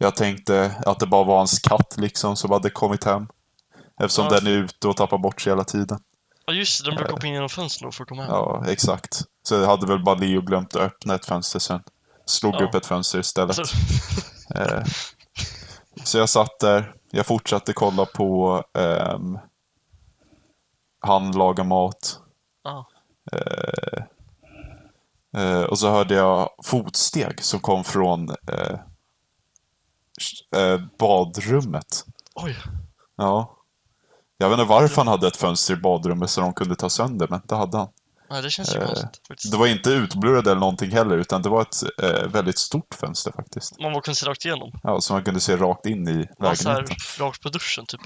Eh, 0.00 0.06
jag 0.06 0.16
tänkte 0.16 0.82
att 0.86 0.98
det 1.00 1.06
bara 1.06 1.24
var 1.24 1.36
hans 1.38 1.58
katt 1.58 1.94
liksom 1.98 2.36
som 2.36 2.50
hade 2.50 2.70
kommit 2.70 3.04
hem. 3.04 3.26
Eftersom 4.00 4.24
Ja. 4.24 4.30
den 4.30 4.46
är 4.46 4.50
ute 4.50 4.88
och 4.88 4.96
tappar 4.96 5.18
bort 5.18 5.40
sig 5.40 5.52
hela 5.52 5.64
tiden. 5.64 5.98
Ja, 6.46 6.52
just 6.52 6.84
det. 6.84 6.90
Den 6.90 6.96
brukar 6.96 7.12
hoppa 7.12 7.26
in 7.26 7.32
genom 7.32 7.48
fönstret 7.48 7.86
då 7.88 7.92
för 7.92 8.02
att 8.04 8.08
komma 8.08 8.22
hem. 8.22 8.30
Ja, 8.30 8.64
exakt. 8.68 9.22
Så 9.42 9.54
jag 9.54 9.66
hade 9.66 9.86
väl 9.86 10.04
bara 10.04 10.14
Leo 10.14 10.40
glömt 10.40 10.76
att 10.76 10.82
öppna 10.82 11.14
ett 11.14 11.26
fönster 11.26 11.58
sen. 11.58 11.82
Slog 12.26 12.54
Ja. 12.54 12.64
upp 12.64 12.74
ett 12.74 12.86
fönster 12.86 13.18
istället. 13.18 13.58
Alltså, 13.58 13.76
Eh, 14.54 14.82
så 16.04 16.18
jag 16.18 16.28
satt 16.28 16.58
där. 16.60 16.94
Jag 17.10 17.26
fortsatte 17.26 17.72
kolla 17.72 18.04
på 18.06 18.62
ehm, 18.78 19.38
han 21.00 21.32
lagar 21.32 21.64
mat. 21.64 22.18
ja. 22.64 22.86
Eh, 23.32 24.02
eh, 25.42 25.62
och 25.62 25.78
så 25.78 25.90
hörde 25.90 26.14
jag 26.14 26.50
fotsteg 26.64 27.44
som 27.44 27.60
kom 27.60 27.84
från 27.84 28.30
eh, 28.30 28.36
eh, 28.54 28.78
badrummet. 30.98 32.04
Oj. 32.34 32.56
Ja. 33.16 33.56
Jag 34.38 34.48
vet 34.50 34.58
inte 34.58 34.68
varför 34.68 34.96
han 34.96 35.08
hade 35.08 35.26
ett 35.28 35.36
fönster 35.36 35.74
i 35.74 35.76
badrummet 35.76 36.30
så 36.30 36.40
de 36.40 36.54
kunde 36.54 36.76
ta 36.76 36.90
sönder, 36.90 37.26
men 37.30 37.40
det 37.44 37.54
hade 37.56 37.76
han. 37.78 37.88
Nej, 38.30 38.42
det 38.42 38.50
känns 38.50 38.74
ju 38.74 38.78
Eh, 38.78 38.86
konstigt. 38.86 39.50
Det 39.52 39.56
var 39.56 39.66
inte 39.66 39.90
utblurrat 39.90 40.46
eller 40.46 40.60
någonting 40.60 40.90
heller, 40.90 41.16
utan 41.18 41.42
det 41.42 41.48
var 41.48 41.62
ett 41.62 42.02
eh, 42.02 42.28
väldigt 42.28 42.58
stort 42.58 42.94
fönster 42.94 43.32
faktiskt. 43.32 43.80
Man 43.80 44.00
kunde 44.00 44.14
se 44.16 44.26
rakt 44.26 44.44
igenom. 44.44 44.72
Ja, 44.82 45.00
så 45.00 45.12
man 45.12 45.24
kunde 45.24 45.40
se 45.40 45.56
rakt 45.56 45.86
in 45.86 46.08
i 46.08 46.28
Ja, 46.38 46.54
så 46.56 46.68
här, 46.68 46.76
lägenheten. 46.76 46.96
rakt 47.26 47.42
på 47.42 47.48
duschen, 47.48 47.86
typ. 47.86 48.00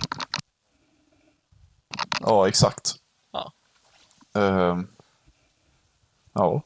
Ja, 2.20 2.48
exakt. 2.48 2.94
Ja. 3.32 3.52
Ehm, 4.40 4.86
ja, 6.32 6.62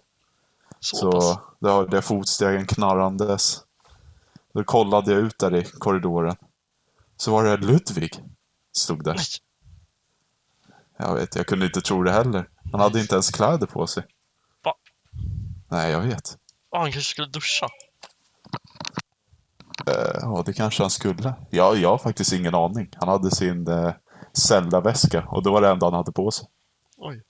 Så, 0.81 0.97
så 0.97 1.13
pass. 1.13 1.39
då 1.61 1.69
hörde 1.71 1.97
jag 1.97 2.05
fotstegen 2.05 2.67
knarrandes. 2.67 3.61
Då 4.53 4.65
kollade 4.65 5.13
jag 5.13 5.21
ut 5.21 5.39
där 5.39 5.55
i 5.55 5.65
korridoren. 5.65 6.37
Så 7.17 7.33
var 7.33 7.45
det 7.45 7.57
Ludvig. 7.57 8.23
Stod 8.77 9.05
där. 9.05 9.17
Jag 10.99 11.15
vet, 11.15 11.37
jag 11.37 11.47
kunde 11.47 11.67
inte 11.67 11.81
tro 11.81 12.03
det 12.03 12.13
heller. 12.13 12.49
Han 12.73 12.81
hade 12.81 13.01
inte 13.01 13.15
ens 13.15 13.31
kläder 13.31 13.67
på 13.67 13.87
sig. 13.87 14.05
Va? 14.65 14.75
Nej, 15.71 15.91
jag 15.93 16.01
vet. 16.01 16.39
Ja, 16.71 16.79
han 16.79 16.93
kanske 16.93 17.11
skulle 17.11 17.29
duscha. 17.29 17.67
Eh, 19.87 20.19
Ja, 20.23 20.43
det 20.47 20.53
kanske 20.53 20.83
han 20.83 20.91
skulle. 20.91 21.35
Ja, 21.51 21.75
jag 21.75 21.89
har 21.89 21.99
faktiskt 21.99 22.33
ingen 22.33 22.55
aning. 22.55 22.89
Han 22.97 23.09
hade 23.09 23.31
sin 23.31 23.69
eh, 23.69 23.93
Zelda-väska 24.33 25.27
och 25.29 25.43
det 25.43 25.51
var 25.51 25.61
det 25.61 25.69
enda 25.69 25.87
han 25.87 25.95
hade 25.95 26.13
på 26.13 26.31
sig. 26.31 26.47
Oj. 26.97 27.23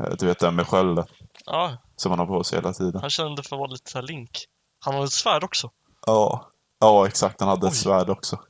Eh, 0.00 0.14
du 0.18 0.26
vet 0.26 0.38
den 0.38 0.54
med 0.56 0.66
skölden 0.66 1.06
Ja, 1.46 1.76
som 1.96 2.10
han 2.12 2.18
har 2.18 2.26
på 2.26 2.44
sig 2.44 2.58
hela 2.58 2.72
tiden. 2.72 3.00
han 3.00 3.10
kände 3.10 3.42
för 3.42 3.56
att 3.56 3.60
vara 3.60 3.70
lite 3.70 3.90
så 3.90 3.98
här 3.98 4.06
Link. 4.06 4.44
Han 4.80 4.94
hade 4.94 5.06
ett 5.06 5.12
svärd 5.12 5.44
också. 5.44 5.70
Ja, 6.06 6.50
ja 6.80 7.06
exakt. 7.06 7.40
Han 7.40 7.48
hade 7.48 7.66
ett 7.66 7.72
Oj. 7.72 7.78
svärd 7.78 8.10
också. 8.10 8.40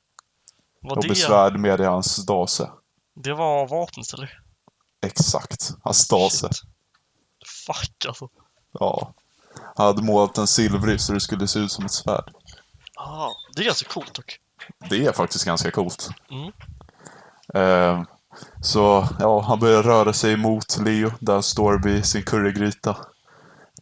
Var 0.83 0.97
Och 0.97 1.03
det, 1.03 1.09
besvärd 1.09 1.59
med 1.59 1.81
i 1.81 1.85
hans 1.85 2.27
dase. 2.27 2.71
det 3.15 3.33
var 3.35 3.69
vapnet, 3.69 4.13
eller? 4.15 4.41
Exakt. 5.07 5.71
Hans 5.83 6.09
dase. 6.09 6.49
Shit. 6.49 6.63
Fuck, 7.67 8.07
alltså. 8.09 8.29
Ja. 8.73 9.15
Han 9.77 9.87
hade 9.87 10.03
målat 10.03 10.39
en 10.39 10.47
silvrig 10.47 11.01
så 11.01 11.13
det 11.13 11.21
skulle 11.21 11.49
se 11.49 11.59
ut 11.59 11.73
som 11.73 11.85
ett 11.85 11.93
svärd. 11.93 12.33
Ah, 12.97 13.31
det 13.57 13.63
är 13.63 13.67
ganska 13.67 13.89
coolt 13.89 14.15
dock. 14.15 14.39
Det 14.91 15.07
är 15.07 15.13
faktiskt 15.13 15.45
ganska 15.45 15.71
coolt. 15.71 16.09
Mm. 16.31 16.53
Ehm, 17.55 18.07
så 18.63 19.09
ja, 19.21 19.41
han 19.41 19.61
börjar 19.61 19.83
röra 19.83 20.13
sig 20.13 20.33
emot 20.33 20.79
Leo 20.79 21.13
där 21.21 21.41
står 21.41 21.83
vid 21.85 22.07
sin 22.07 22.23
currygryta. 22.23 22.97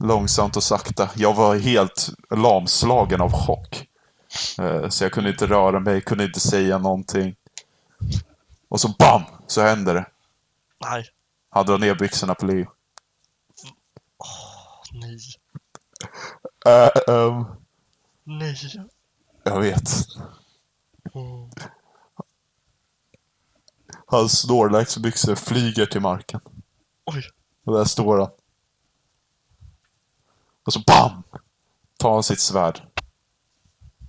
Långsamt 0.03 0.57
och 0.57 0.63
sakta. 0.63 1.11
Jag 1.17 1.35
var 1.35 1.57
helt 1.57 2.09
lamslagen 2.31 3.21
av 3.21 3.33
chock. 3.33 3.89
Ehm, 4.59 4.91
så 4.91 5.05
jag 5.05 5.13
kunde 5.13 5.31
inte 5.31 5.47
röra 5.47 5.81
mig, 5.81 6.01
kunde 6.01 6.25
inte 6.25 6.41
säga 6.41 6.79
någonting. 6.79 7.35
Och 8.69 8.81
så 8.81 8.89
BAM! 8.99 9.23
Så 9.47 9.63
händer 9.63 9.95
det. 9.95 10.07
Nej. 10.85 11.05
Han 11.51 11.67
drar 11.67 11.79
ner 11.79 11.95
byxorna 11.95 12.35
på 12.35 12.47
Leo. 12.47 12.67
Åh, 14.19 14.83
nej. 14.93 15.19
Äh, 16.67 17.15
ehm, 17.15 17.45
Nej. 18.25 18.57
jag 19.45 19.61
vet. 19.61 19.91
Mm. 21.15 21.51
Hans 24.07 24.39
Snorlax-byxor 24.41 25.35
flyger 25.35 25.87
till 25.87 26.01
marken. 26.01 26.41
Oj. 27.05 27.23
Och 27.65 27.79
där 27.79 27.85
står 27.85 28.19
han. 28.19 28.31
Och 30.65 30.73
så 30.73 30.81
BAM! 30.87 31.23
Tar 31.99 32.13
han 32.13 32.23
sitt 32.23 32.41
svärd. 32.41 32.83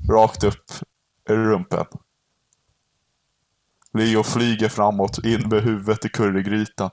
Rakt 0.09 0.43
upp 0.43 0.71
i 1.29 1.33
rumpen. 1.33 1.85
Leo 3.93 4.23
flyger 4.23 4.69
framåt, 4.69 5.25
in 5.25 5.49
med 5.49 5.63
huvudet 5.63 6.05
i 6.05 6.09
currygrytan. 6.09 6.89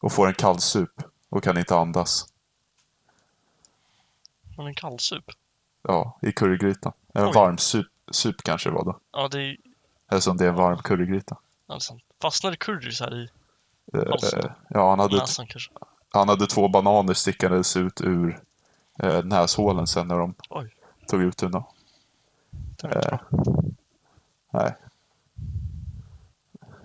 Och 0.00 0.12
får 0.12 0.26
en 0.26 0.34
kallsup. 0.34 1.02
Och 1.28 1.44
kan 1.44 1.58
inte 1.58 1.76
andas. 1.76 2.26
Men 4.56 4.66
en 4.66 4.74
kallsup. 4.74 5.24
Ja, 5.82 6.18
i 6.22 6.32
currygrytan. 6.32 6.92
En 7.14 7.32
varm 7.32 7.58
sup, 7.58 7.86
sup 8.10 8.42
kanske 8.42 8.68
det 8.68 8.74
var 8.74 8.84
då. 8.84 9.00
Ja, 9.12 9.28
det 9.28 9.42
är 9.42 9.56
Eftersom 10.10 10.36
det 10.36 10.44
är 10.44 10.48
en 10.48 10.54
varm 10.54 10.78
currygryta. 10.78 11.36
ja, 11.66 11.74
det 11.74 11.78
är 11.78 11.80
sant. 11.80 12.02
Fastnade 12.22 12.56
currys 12.56 13.00
här 13.00 13.14
i 13.14 13.28
Eh, 13.94 14.50
ja, 14.68 14.90
han 14.90 14.98
hade, 14.98 15.16
näsan 15.16 15.46
kanske. 15.46 15.70
Han 16.10 16.28
hade 16.28 16.46
två 16.46 16.68
bananer 16.68 17.14
stickandes 17.14 17.76
ut 17.76 18.00
ur 18.00 18.42
eh, 19.02 19.24
näshålen 19.24 19.86
sen 19.86 20.08
när 20.08 20.18
de 20.18 20.34
Oj. 20.50 20.74
tog 21.08 21.22
ut 21.22 21.38
den. 21.38 21.50
då. 21.50 21.68
Eh. 22.84 23.18
Nej. 24.52 24.76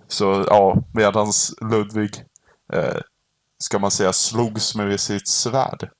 Så 0.08 0.44
ja, 0.48 0.76
medans 0.92 1.54
Ludvig, 1.60 2.24
eh, 2.72 3.00
ska 3.58 3.78
man 3.78 3.90
säga, 3.90 4.12
slogs 4.12 4.74
med 4.74 5.00
sitt 5.00 5.28
svärd 5.28 5.90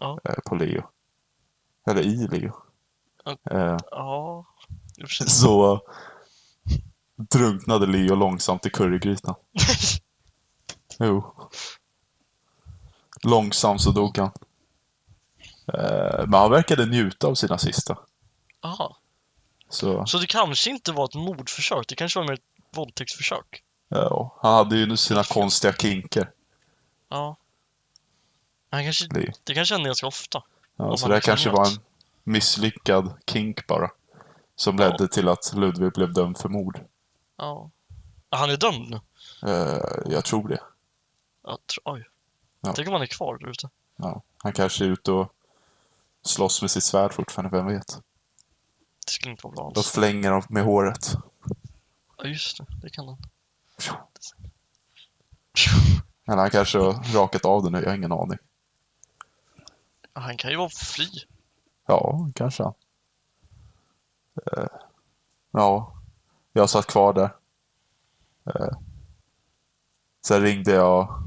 Ja. 0.00 0.18
eh, 0.24 0.34
på 0.46 0.54
Leo. 0.54 0.82
Eller 1.86 2.02
i 2.02 2.26
Leo. 2.28 2.52
Ja. 3.24 3.36
Eh, 3.50 3.76
Ja. 3.90 4.44
så 5.26 5.80
drunknade 7.16 7.86
Leo 7.86 8.14
långsamt 8.14 8.66
i 8.66 8.70
currygrytan. 8.70 9.34
Jo. 10.98 11.34
Långsamt 13.24 13.80
så 13.80 13.90
dog 13.90 14.18
han. 14.18 14.30
Eh, 15.74 16.26
men 16.26 16.34
han 16.34 16.50
verkade 16.50 16.86
njuta 16.86 17.26
av 17.26 17.34
sina 17.34 17.58
sista. 17.58 17.98
Aha. 18.60 18.96
Så 19.68 20.06
Så 20.06 20.18
det 20.18 20.26
kanske 20.26 20.70
inte 20.70 20.92
var 20.92 21.04
ett 21.04 21.14
mordförsök, 21.14 21.88
det 21.88 21.94
kanske 21.94 22.18
var 22.18 22.26
mer 22.26 22.34
ett 22.34 22.40
våldtäktsförsök? 22.76 23.62
ja, 23.88 24.38
han 24.42 24.54
hade 24.54 24.76
ju 24.76 24.96
sina 24.96 25.24
konstiga 25.24 25.72
kinker. 25.72 26.30
Ja. 27.08 27.36
Han 28.70 28.84
kanske, 28.84 29.06
Det- 29.08 29.32
det 29.44 29.54
kanske 29.54 29.74
händer 29.74 29.88
ganska 29.88 30.06
ofta. 30.06 30.42
Ja, 30.76 30.96
så 30.96 31.08
det 31.08 31.14
här 31.14 31.20
kanske 31.20 31.50
var 31.50 31.66
en 31.66 31.78
misslyckad 32.24 33.14
kink 33.26 33.66
bara. 33.66 33.90
Som 34.56 34.78
Ja. 34.78 34.88
ledde 34.88 35.08
till 35.08 35.28
att 35.28 35.52
Ludvig 35.54 35.92
blev 35.92 36.12
dömd 36.12 36.38
för 36.38 36.48
mord. 36.48 36.80
Ja. 37.36 37.70
Han 38.30 38.50
är 38.50 38.56
dömd 38.56 38.90
nu? 38.90 39.00
Eh, 39.50 40.12
jag 40.12 40.24
tror 40.24 40.48
det. 40.48 40.60
Jag 41.44 41.58
tror, 41.66 41.94
oj. 41.94 42.04
Ja. 42.64 42.72
Tänk 42.76 42.88
om 42.88 42.92
han 42.94 43.02
är 43.02 43.06
kvar 43.06 43.38
där 43.38 43.48
ute. 43.48 43.70
Ja. 43.96 44.22
Han 44.38 44.52
kanske 44.52 44.84
är 44.84 44.88
ute 44.88 45.12
och 45.12 45.32
slåss 46.22 46.62
med 46.62 46.70
sitt 46.70 46.84
svärd 46.84 47.12
fortfarande, 47.12 47.56
vem 47.56 47.66
vet? 47.66 47.98
Det 49.06 49.12
skulle 49.12 49.30
inte 49.30 49.46
vara 49.46 49.54
bra 49.54 49.70
Då 49.74 49.80
alls. 49.80 49.90
flänger 49.90 50.30
de 50.30 50.42
med 50.48 50.64
håret. 50.64 51.14
Ja, 52.18 52.24
just 52.24 52.58
det. 52.58 52.66
Det 52.82 52.90
kan 52.90 53.08
han. 53.08 53.16
Eller 56.26 56.36
han 56.42 56.50
kanske 56.50 56.78
har 56.78 57.14
rakat 57.14 57.44
av 57.44 57.62
det 57.64 57.70
nu, 57.70 57.78
jag 57.82 57.88
har 57.88 57.96
ingen 57.96 58.12
aning. 58.12 58.38
Han 60.12 60.36
kan 60.36 60.50
ju 60.50 60.56
vara 60.56 60.68
fri. 60.68 61.08
Ja, 61.86 62.30
kanske 62.34 62.62
han. 62.62 62.74
Eh, 64.52 64.66
ja, 65.50 65.92
jag 66.52 66.70
satt 66.70 66.86
kvar 66.86 67.12
där. 67.12 67.30
Eh, 68.46 68.78
sen 70.26 70.42
ringde 70.42 70.72
jag 70.72 71.22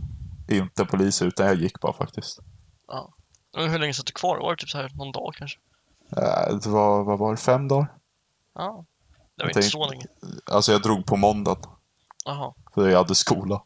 inte 0.47 0.85
polisen 0.85 1.27
utan 1.27 1.45
jag 1.45 1.55
gick 1.55 1.79
bara 1.79 1.93
faktiskt. 1.93 2.39
Ja. 2.87 3.13
Men 3.55 3.69
hur 3.69 3.79
länge 3.79 3.93
satt 3.93 4.05
du 4.05 4.11
kvar? 4.13 4.37
Var 4.37 4.51
det 4.55 4.57
typ 4.61 4.69
så 4.69 4.77
här 4.77 4.91
någon 4.95 5.11
dag 5.11 5.33
kanske? 5.37 5.59
Eh, 6.17 6.55
det 6.63 6.69
var, 6.69 7.03
vad 7.03 7.19
var 7.19 7.31
det, 7.31 7.37
fem 7.37 7.67
dagar? 7.67 7.93
Ja. 8.55 8.61
Det 9.35 9.43
var 9.43 9.49
Jag 9.49 9.49
inte 9.49 9.53
tänkte- 9.53 9.69
så 9.71 9.89
länge. 9.89 10.05
Alltså 10.45 10.71
jag 10.71 10.81
drog 10.81 11.05
på 11.05 11.15
måndagen, 11.15 11.63
Jaha. 12.25 12.53
för 12.73 12.89
jag 12.89 12.97
hade 12.97 13.15
skola. 13.15 13.63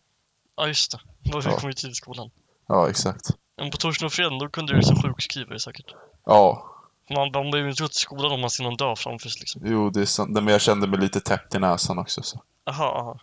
Ja, 0.55 0.67
just 0.67 0.91
det. 0.91 0.99
Då 1.31 1.41
Ja. 1.45 1.57
kom 1.57 1.67
vi 1.69 1.75
till 1.75 1.95
skolan. 1.95 2.31
Ja, 2.67 2.89
exakt. 2.89 3.29
Men 3.57 3.71
på 3.71 3.77
torsdag 3.77 4.05
och 4.05 4.13
fredag, 4.13 4.39
då 4.39 4.49
kunde 4.49 4.73
du 4.73 4.77
liksom 4.77 5.01
sjukskriva 5.01 5.49
dig 5.49 5.59
säkert. 5.59 5.95
Ja, 6.25 6.67
Man, 7.09 7.17
man 7.17 7.31
behöver 7.31 7.57
ju 7.63 7.69
inte 7.69 7.83
gå 7.83 7.87
till 7.87 7.97
skolan 7.99 8.31
om 8.31 8.41
man 8.41 8.49
ser 8.49 8.63
någon 8.63 8.75
dö 8.77 8.95
framför 8.95 9.29
sig 9.29 9.39
liksom. 9.39 9.61
jo, 9.65 9.89
det 9.89 10.01
är 10.01 10.05
sant. 10.05 10.29
Men 10.31 10.47
jag 10.47 10.61
kände 10.61 10.87
mig 10.87 10.99
lite 10.99 11.19
täppt 11.19 11.55
i 11.55 11.59
näsan 11.59 11.99
också. 11.99 12.23
Så. 12.23 12.41
Aha, 12.65 12.85
aha. 12.85 13.19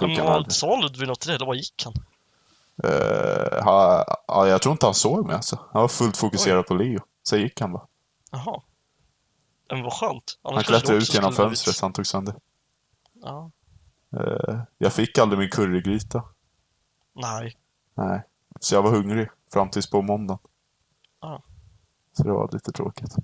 Men 0.00 0.50
sa 0.50 0.80
Ludvig 0.80 1.08
något 1.08 1.20
till 1.20 1.28
dig, 1.28 1.36
eller 1.36 1.46
vad 1.46 1.56
gick 1.56 1.82
han? 1.84 1.94
Eh, 2.84 3.64
ha, 3.64 4.04
ja, 4.28 4.48
jag 4.48 4.62
tror 4.62 4.72
inte 4.72 4.86
han 4.86 4.94
såg 4.94 5.26
mig 5.26 5.36
alltså. 5.36 5.58
Han 5.72 5.80
var 5.82 5.88
fullt 5.88 6.16
fokuserad 6.16 6.66
på 6.66 6.74
Leo. 6.74 7.00
Så 7.22 7.36
gick 7.36 7.60
han 7.60 7.72
bara. 7.72 7.86
Jaha. 8.30 8.62
Men 9.70 9.82
vad 9.82 9.92
skönt. 9.92 10.38
Annars 10.42 10.54
Han 10.56 10.64
klättrade 10.64 10.98
ut 10.98 11.14
genom 11.14 11.32
fönstret 11.32 11.80
han 11.80 11.92
tog 11.92 12.06
sönder. 12.06 12.34
Ja. 13.22 13.50
Eh, 14.16 14.60
jag 14.78 14.92
fick 14.92 15.18
aldrig 15.18 15.38
min 15.38 15.50
currygryta. 15.50 16.24
Nej. 17.14 17.56
Nej. 17.94 18.22
Så 18.60 18.74
jag 18.74 18.82
var 18.82 18.90
hungrig 18.90 19.28
fram 19.52 19.70
tills 19.70 19.90
på 19.90 20.02
måndagen. 20.02 20.38
Ja. 21.20 21.42
Så 22.12 22.22
det 22.22 22.32
var 22.32 22.48
lite 22.52 22.72
tråkigt. 22.72 23.14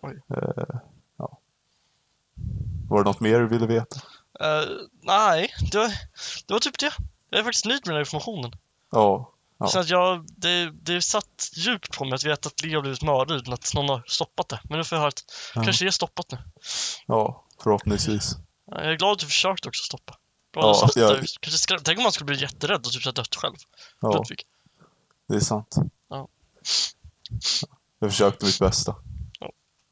Oj. 0.00 0.22
Eh, 0.28 0.80
ja. 1.16 1.38
Var 2.88 2.98
det 2.98 3.04
något 3.10 3.20
mer 3.20 3.40
du 3.40 3.48
ville 3.48 3.66
veta? 3.66 4.00
Nej, 5.02 5.50
det 5.72 5.78
var, 5.78 5.88
det 6.46 6.54
var 6.54 6.60
typ 6.60 6.78
det. 6.78 6.92
Jag 7.30 7.40
är 7.40 7.44
faktiskt 7.44 7.64
nöjd 7.64 7.80
med 7.86 7.88
den 7.88 7.94
här 7.94 8.00
informationen. 8.00 8.52
Ja. 8.90 9.32
Ja. 9.58 9.66
Så 9.66 9.78
att 9.78 9.88
jag, 9.88 10.26
det, 10.36 10.70
det 10.70 11.02
satt 11.02 11.50
djupt 11.54 11.98
på 11.98 12.04
mig 12.04 12.14
att 12.14 12.24
veta 12.24 12.46
att 12.48 12.62
Leo 12.62 12.74
har 12.76 12.82
blivit 12.82 13.02
mördad 13.02 13.36
utan 13.36 13.54
att 13.54 13.74
någon 13.74 13.88
har 13.88 14.04
stoppat 14.06 14.48
det. 14.48 14.60
Men 14.64 14.78
nu 14.78 14.84
får 14.84 14.96
jag 14.96 15.00
höra 15.00 15.08
att 15.08 15.24
Ja. 15.54 15.62
kanske 15.64 15.86
är 15.86 15.90
stoppat 15.90 16.30
nu. 16.32 16.38
Ja, 17.06 17.44
förhoppningsvis. 17.62 18.36
Jag 18.70 18.84
är 18.84 18.94
glad 18.94 19.12
att 19.12 19.18
du 19.18 19.26
försökte 19.26 19.68
också 19.68 19.82
stoppa. 19.84 20.16
Bra 20.52 20.62
Ja, 20.62 20.74
satt 20.74 20.96
jag- 20.96 21.10
där. 21.10 21.24
Kanske 21.40 21.74
skra- 21.74 21.80
Tänk 21.84 21.98
om 21.98 22.02
man 22.02 22.12
skulle 22.12 22.26
bli 22.26 22.40
jätterädd 22.40 22.86
och 22.86 22.92
typ 22.92 23.02
så 23.02 23.10
dött 23.10 23.34
själv. 23.34 23.54
Ja, 24.00 24.10
Ludvig. 24.12 24.42
det 25.28 25.34
är 25.36 25.40
sant. 25.40 25.76
Ja. 26.08 26.28
Jag 27.98 28.10
försökte 28.10 28.44
mitt 28.46 28.58
bästa. 28.58 28.94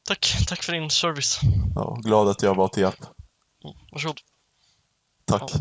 Tack, 0.07 0.35
tack 0.47 0.63
för 0.63 0.73
din 0.73 0.89
service. 0.89 1.39
Ja, 1.75 1.93
glad 2.03 2.27
att 2.29 2.41
jag 2.41 2.55
var 2.55 2.67
till 2.67 2.81
hjälp. 2.83 2.99
Mm, 3.63 3.75
varsågod. 3.91 4.19
Tack. 5.25 5.41
Eh, 5.55 5.59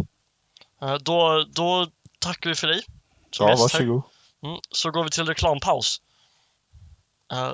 då, 1.01 1.45
då 1.55 1.87
tackar 2.19 2.51
vi 2.51 2.57
för 2.57 2.67
dig. 2.67 2.83
som 3.31 3.47
Ja, 3.47 3.51
gäst 3.51 3.61
varsågod. 3.63 4.03
Mm, 4.45 4.59
så 4.71 4.91
går 4.91 5.05
vi 5.05 5.11
till 5.11 5.27
reklampaus. 5.27 6.01
Eh, 7.33 7.53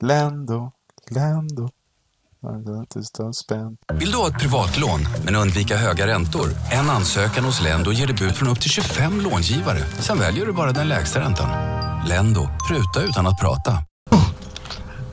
Lando, 0.00 0.72
Lando. 1.10 1.70
Vill 3.92 4.10
du 4.10 4.16
ha 4.16 4.28
ett 4.28 4.38
privatlån 4.38 5.00
men 5.24 5.36
undvika 5.36 5.76
höga 5.76 6.06
räntor? 6.06 6.48
En 6.70 6.90
ansökan 6.90 7.44
hos 7.44 7.60
Lendo 7.60 7.92
ger 7.92 8.06
dig 8.06 8.16
bud 8.16 8.36
från 8.36 8.48
upp 8.48 8.60
till 8.60 8.70
25 8.70 9.20
långivare. 9.20 9.78
Sen 10.00 10.18
väljer 10.18 10.46
du 10.46 10.52
bara 10.52 10.72
den 10.72 10.88
lägsta 10.88 11.20
räntan. 11.20 11.48
Lendo, 12.08 12.48
pruta 12.68 13.08
utan 13.08 13.26
att 13.26 13.40
prata. 13.40 13.72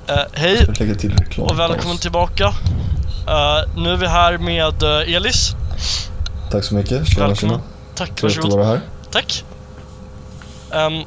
eh, 0.08 0.26
hej 0.34 0.76
till 0.76 1.16
och 1.40 1.60
välkommen 1.60 1.98
tillbaka. 1.98 2.46
Eh, 3.28 3.76
nu 3.78 3.90
är 3.90 3.98
vi 3.98 4.08
här 4.08 4.38
med 4.38 4.84
eh, 4.84 5.16
Elis. 5.16 5.52
Tack 6.52 6.64
så 6.64 6.76
mycket. 6.76 7.08
Tjena, 7.08 7.28
Välkommen. 7.28 7.36
tjena. 7.36 7.62
Tack, 7.96 8.16
Trevligt 8.16 8.46
att 8.46 8.54
vara 8.54 8.66
här. 8.66 8.82
Tack. 9.12 9.44
Um, 10.72 10.94
uh, 10.94 11.06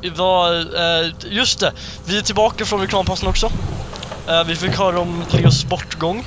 vi 0.00 0.08
var, 0.08 0.52
eh, 0.54 1.12
just 1.30 1.60
det, 1.60 1.72
vi 2.04 2.18
är 2.18 2.22
tillbaka 2.22 2.64
från 2.64 2.80
reklampausen 2.80 3.28
också. 3.28 3.50
Eh, 4.28 4.44
vi 4.44 4.56
fick 4.56 4.78
höra 4.78 5.00
om 5.00 5.24
Leos 5.30 5.64
bortgång. 5.64 6.24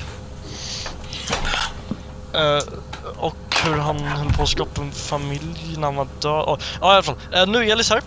Eh, 2.34 2.64
och 3.18 3.36
hur 3.66 3.78
han 3.78 4.00
höll 4.00 4.34
på 4.34 4.44
att 4.44 4.50
skapa 4.50 4.82
en 4.82 4.92
familj 4.92 5.76
när 5.78 5.84
han 5.84 5.96
var 5.96 6.08
död. 6.22 6.46
Oh, 6.46 6.58
ja, 6.82 6.92
i 6.92 6.94
alla 6.94 7.04
fall. 7.04 7.16
Eh, 7.34 7.48
nu 7.48 7.58
är 7.58 7.72
Elis 7.72 7.90
här. 7.90 8.02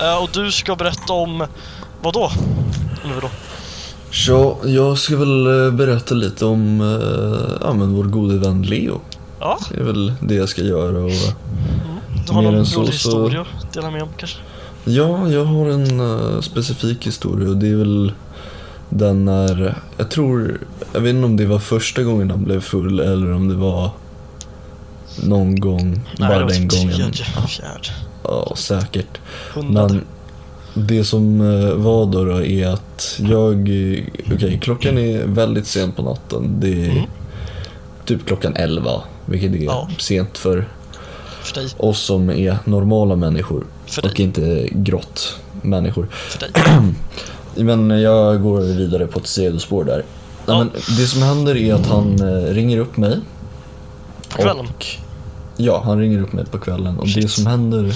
Eh, 0.00 0.22
och 0.22 0.30
du 0.32 0.52
ska 0.52 0.76
berätta 0.76 1.12
om, 1.12 1.46
vad 2.02 2.14
då? 2.14 2.30
Nu 3.04 3.20
då? 3.20 3.30
Ja, 4.28 4.58
jag 4.64 4.98
ska 4.98 5.16
väl 5.16 5.46
eh, 5.66 5.70
berätta 5.72 6.14
lite 6.14 6.44
om 6.44 6.80
eh, 6.80 7.56
ja, 7.60 7.72
men 7.72 7.92
vår 7.94 8.04
gode 8.04 8.38
vän 8.38 8.62
Leo. 8.62 9.00
Ja, 9.40 9.58
Det 9.70 9.80
är 9.80 9.84
väl 9.84 10.12
det 10.20 10.34
jag 10.34 10.48
ska 10.48 10.62
göra. 10.62 10.98
Och, 11.04 11.10
du 12.26 12.32
har 12.32 12.42
någon 12.42 12.66
så, 12.66 12.80
rolig 12.80 12.94
så- 12.94 13.08
historia 13.10 13.40
att 13.40 13.72
dela 13.72 13.90
med 13.90 14.02
om 14.02 14.08
kanske? 14.16 14.38
ja, 14.84 15.28
jag 15.28 15.44
har 15.44 15.66
en 15.66 16.00
eh, 16.00 16.40
specifik 16.40 17.06
historia 17.06 17.48
och 17.48 17.56
det 17.56 17.68
är 17.70 17.76
väl 17.76 18.12
den 18.88 19.24
när, 19.24 19.78
jag 19.96 20.10
tror, 20.10 20.60
jag 20.92 21.00
vet 21.00 21.14
inte 21.14 21.24
om 21.24 21.36
det 21.36 21.46
var 21.46 21.58
första 21.58 22.02
gången 22.02 22.30
han 22.30 22.44
blev 22.44 22.60
full 22.60 23.00
eller 23.00 23.32
om 23.32 23.48
det 23.48 23.54
var 23.54 23.90
någon 25.22 25.60
gång, 25.60 26.00
bara 26.18 26.38
det 26.38 26.44
var 26.44 26.50
den 26.50 26.68
typ 26.68 26.80
gången. 26.80 27.12
Fjärde, 27.48 27.88
Ja, 28.24 28.52
säkert. 28.56 29.18
hundrade. 29.54 29.94
Men 29.94 30.04
det 30.74 31.04
som 31.04 31.40
eh, 31.40 31.74
var 31.74 32.06
då, 32.06 32.24
då 32.24 32.42
är 32.44 32.66
att 32.66 33.20
jag, 33.20 33.60
okej 34.34 34.58
klockan 34.62 34.98
är 34.98 35.26
väldigt 35.26 35.66
sent 35.66 35.96
på 35.96 36.02
natten. 36.02 36.56
Det 36.60 36.84
är 36.86 36.90
Mm. 36.90 37.04
typ 38.04 38.26
klockan 38.26 38.56
11, 38.56 38.90
vilket 39.26 39.52
är 39.54 39.64
Ja. 39.64 39.88
sent 39.98 40.38
för 40.38 40.68
För 41.42 41.68
oss 41.84 42.00
som 42.00 42.30
är 42.30 42.58
normala 42.64 43.16
människor 43.16 43.64
och 44.02 44.20
inte 44.20 44.68
grott 44.72 45.36
människor. 45.62 46.08
Men 47.56 47.90
jag 47.90 48.42
går 48.42 48.60
vidare 48.60 49.06
på 49.06 49.18
ett 49.18 49.26
sidospår 49.26 49.84
där. 49.84 50.04
Ja. 50.46 50.54
Nej, 50.54 50.56
men 50.58 50.70
det 50.98 51.06
som 51.06 51.22
händer 51.22 51.56
är 51.56 51.74
att 51.74 51.86
han 51.86 52.20
eh, 52.20 52.54
ringer 52.54 52.78
upp 52.78 52.96
mig. 52.96 53.20
På 54.28 54.42
kvällen? 54.42 54.66
Och, 54.66 54.86
ja, 55.56 55.82
han 55.84 55.98
ringer 55.98 56.22
upp 56.22 56.32
mig 56.32 56.44
på 56.46 56.58
kvällen. 56.58 56.98
Och 56.98 57.06
det 57.06 57.12
Shit. 57.12 57.30
som 57.30 57.46
händer 57.46 57.94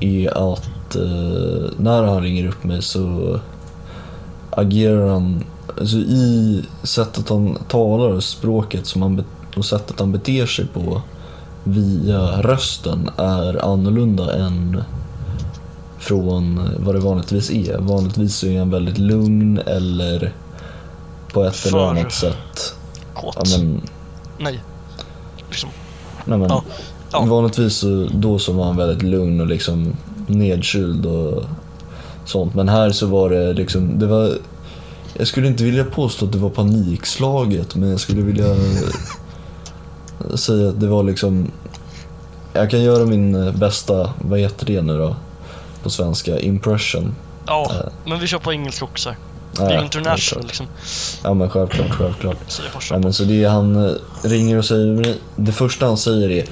är 0.00 0.52
att 0.54 0.68
eh, 0.94 1.70
när 1.78 2.02
han 2.02 2.22
ringer 2.22 2.48
upp 2.48 2.64
mig 2.64 2.82
så 2.82 3.38
agerar 4.50 5.08
han, 5.08 5.44
alltså 5.80 5.96
i 5.96 6.64
sättet 6.82 7.28
han 7.28 7.58
talar 7.68 8.08
och 8.08 8.24
språket 8.24 8.86
som 8.86 9.02
han 9.02 9.24
och 9.56 9.64
sättet 9.64 10.00
han 10.00 10.12
beter 10.12 10.46
sig 10.46 10.66
på 10.66 11.02
via 11.64 12.42
rösten 12.42 13.10
är 13.16 13.64
annorlunda 13.72 14.34
än 14.36 14.82
från 15.98 16.70
vad 16.78 16.94
det 16.94 17.00
vanligtvis 17.00 17.50
är. 17.50 17.78
Vanligtvis 17.78 18.44
är 18.44 18.58
han 18.58 18.70
väldigt 18.70 18.98
lugn 18.98 19.58
eller 19.66 20.32
på 21.32 21.44
ett 21.44 21.66
eller 21.66 21.78
För- 21.78 21.90
annat 21.90 22.12
sätt. 22.12 22.74
Kåt? 23.14 23.36
Ja, 23.36 23.58
men, 23.58 23.80
Nej. 24.38 24.60
Liksom. 25.48 25.70
nej, 26.24 26.38
men, 26.38 26.48
Ja. 26.48 26.62
Ja. 27.12 27.20
Vanligtvis 27.24 27.74
så, 27.76 28.08
då 28.14 28.38
så 28.38 28.52
var 28.52 28.64
han 28.64 28.76
väldigt 28.76 29.02
lugn 29.02 29.40
och 29.40 29.46
liksom 29.46 29.96
nedkyld 30.26 31.06
och 31.06 31.44
sånt. 32.24 32.54
Men 32.54 32.68
här 32.68 32.90
så 32.90 33.06
var 33.06 33.30
det 33.30 33.52
liksom, 33.52 33.98
det 33.98 34.06
var 34.06 34.32
jag 35.18 35.26
skulle 35.26 35.46
inte 35.48 35.64
vilja 35.64 35.84
påstå 35.84 36.24
att 36.24 36.32
det 36.32 36.38
var 36.38 36.50
panikslaget 36.50 37.74
men 37.74 37.90
jag 37.90 38.00
skulle 38.00 38.22
vilja 38.22 38.56
säga 40.34 40.68
att 40.68 40.80
det 40.80 40.86
var 40.86 41.02
liksom 41.02 41.50
Jag 42.52 42.70
kan 42.70 42.82
göra 42.82 43.06
min 43.06 43.52
bästa, 43.58 44.12
vad 44.18 44.38
heter 44.38 44.66
det 44.66 44.82
nu 44.82 44.98
då? 44.98 45.16
På 45.82 45.90
svenska, 45.90 46.38
impression. 46.40 47.14
Ja, 47.46 47.70
Eh. 47.74 47.92
men 48.10 48.20
vi 48.20 48.26
kör 48.26 48.38
på 48.38 48.52
engelska 48.52 48.84
också. 48.84 49.14
Det 49.56 49.62
är 49.62 49.70
ja, 49.70 49.82
international 49.82 50.44
liksom. 50.46 50.66
Ja 51.24 51.34
men 51.34 51.50
självklart, 51.50 51.90
självklart. 51.90 52.36
Så 52.48 52.62
Ja, 52.90 52.98
men 52.98 53.12
så 53.12 53.24
det 53.24 53.44
han 53.44 53.84
eh, 53.86 53.92
ringer 54.22 54.58
och 54.58 54.64
säger, 54.64 55.14
det 55.36 55.52
första 55.52 55.86
han 55.86 55.96
säger 55.96 56.30
är 56.30 56.44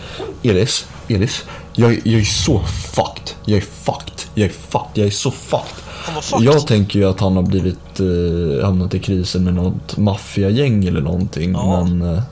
Elis, 0.42 0.87
Elis, 1.08 1.44
jag, 1.74 2.00
jag 2.04 2.20
är 2.20 2.24
så 2.24 2.60
fucked, 2.94 3.34
jag 3.44 3.56
är 3.56 3.60
fucked. 3.60 4.20
Jag 4.34 4.48
är 4.48 4.52
fucked, 4.52 4.90
jag 4.94 5.06
är 5.06 5.10
så 5.10 5.30
fucked. 5.30 5.84
Fucked. 6.22 6.46
Jag 6.46 6.66
tänker 6.66 6.98
ju 6.98 7.04
att 7.04 7.20
han 7.20 7.37
har 7.37 7.42
blivit, 7.42 8.00
eh, 8.00 8.64
hamnat 8.64 8.94
i 8.94 8.98
krisen 8.98 9.44
med 9.44 9.54
något 9.54 9.96
maffiagäng 9.96 10.84
eller 10.84 11.00
någonting. 11.00 11.52
Ja. 11.52 11.84
Men 11.84 12.14
eh, 12.14 12.22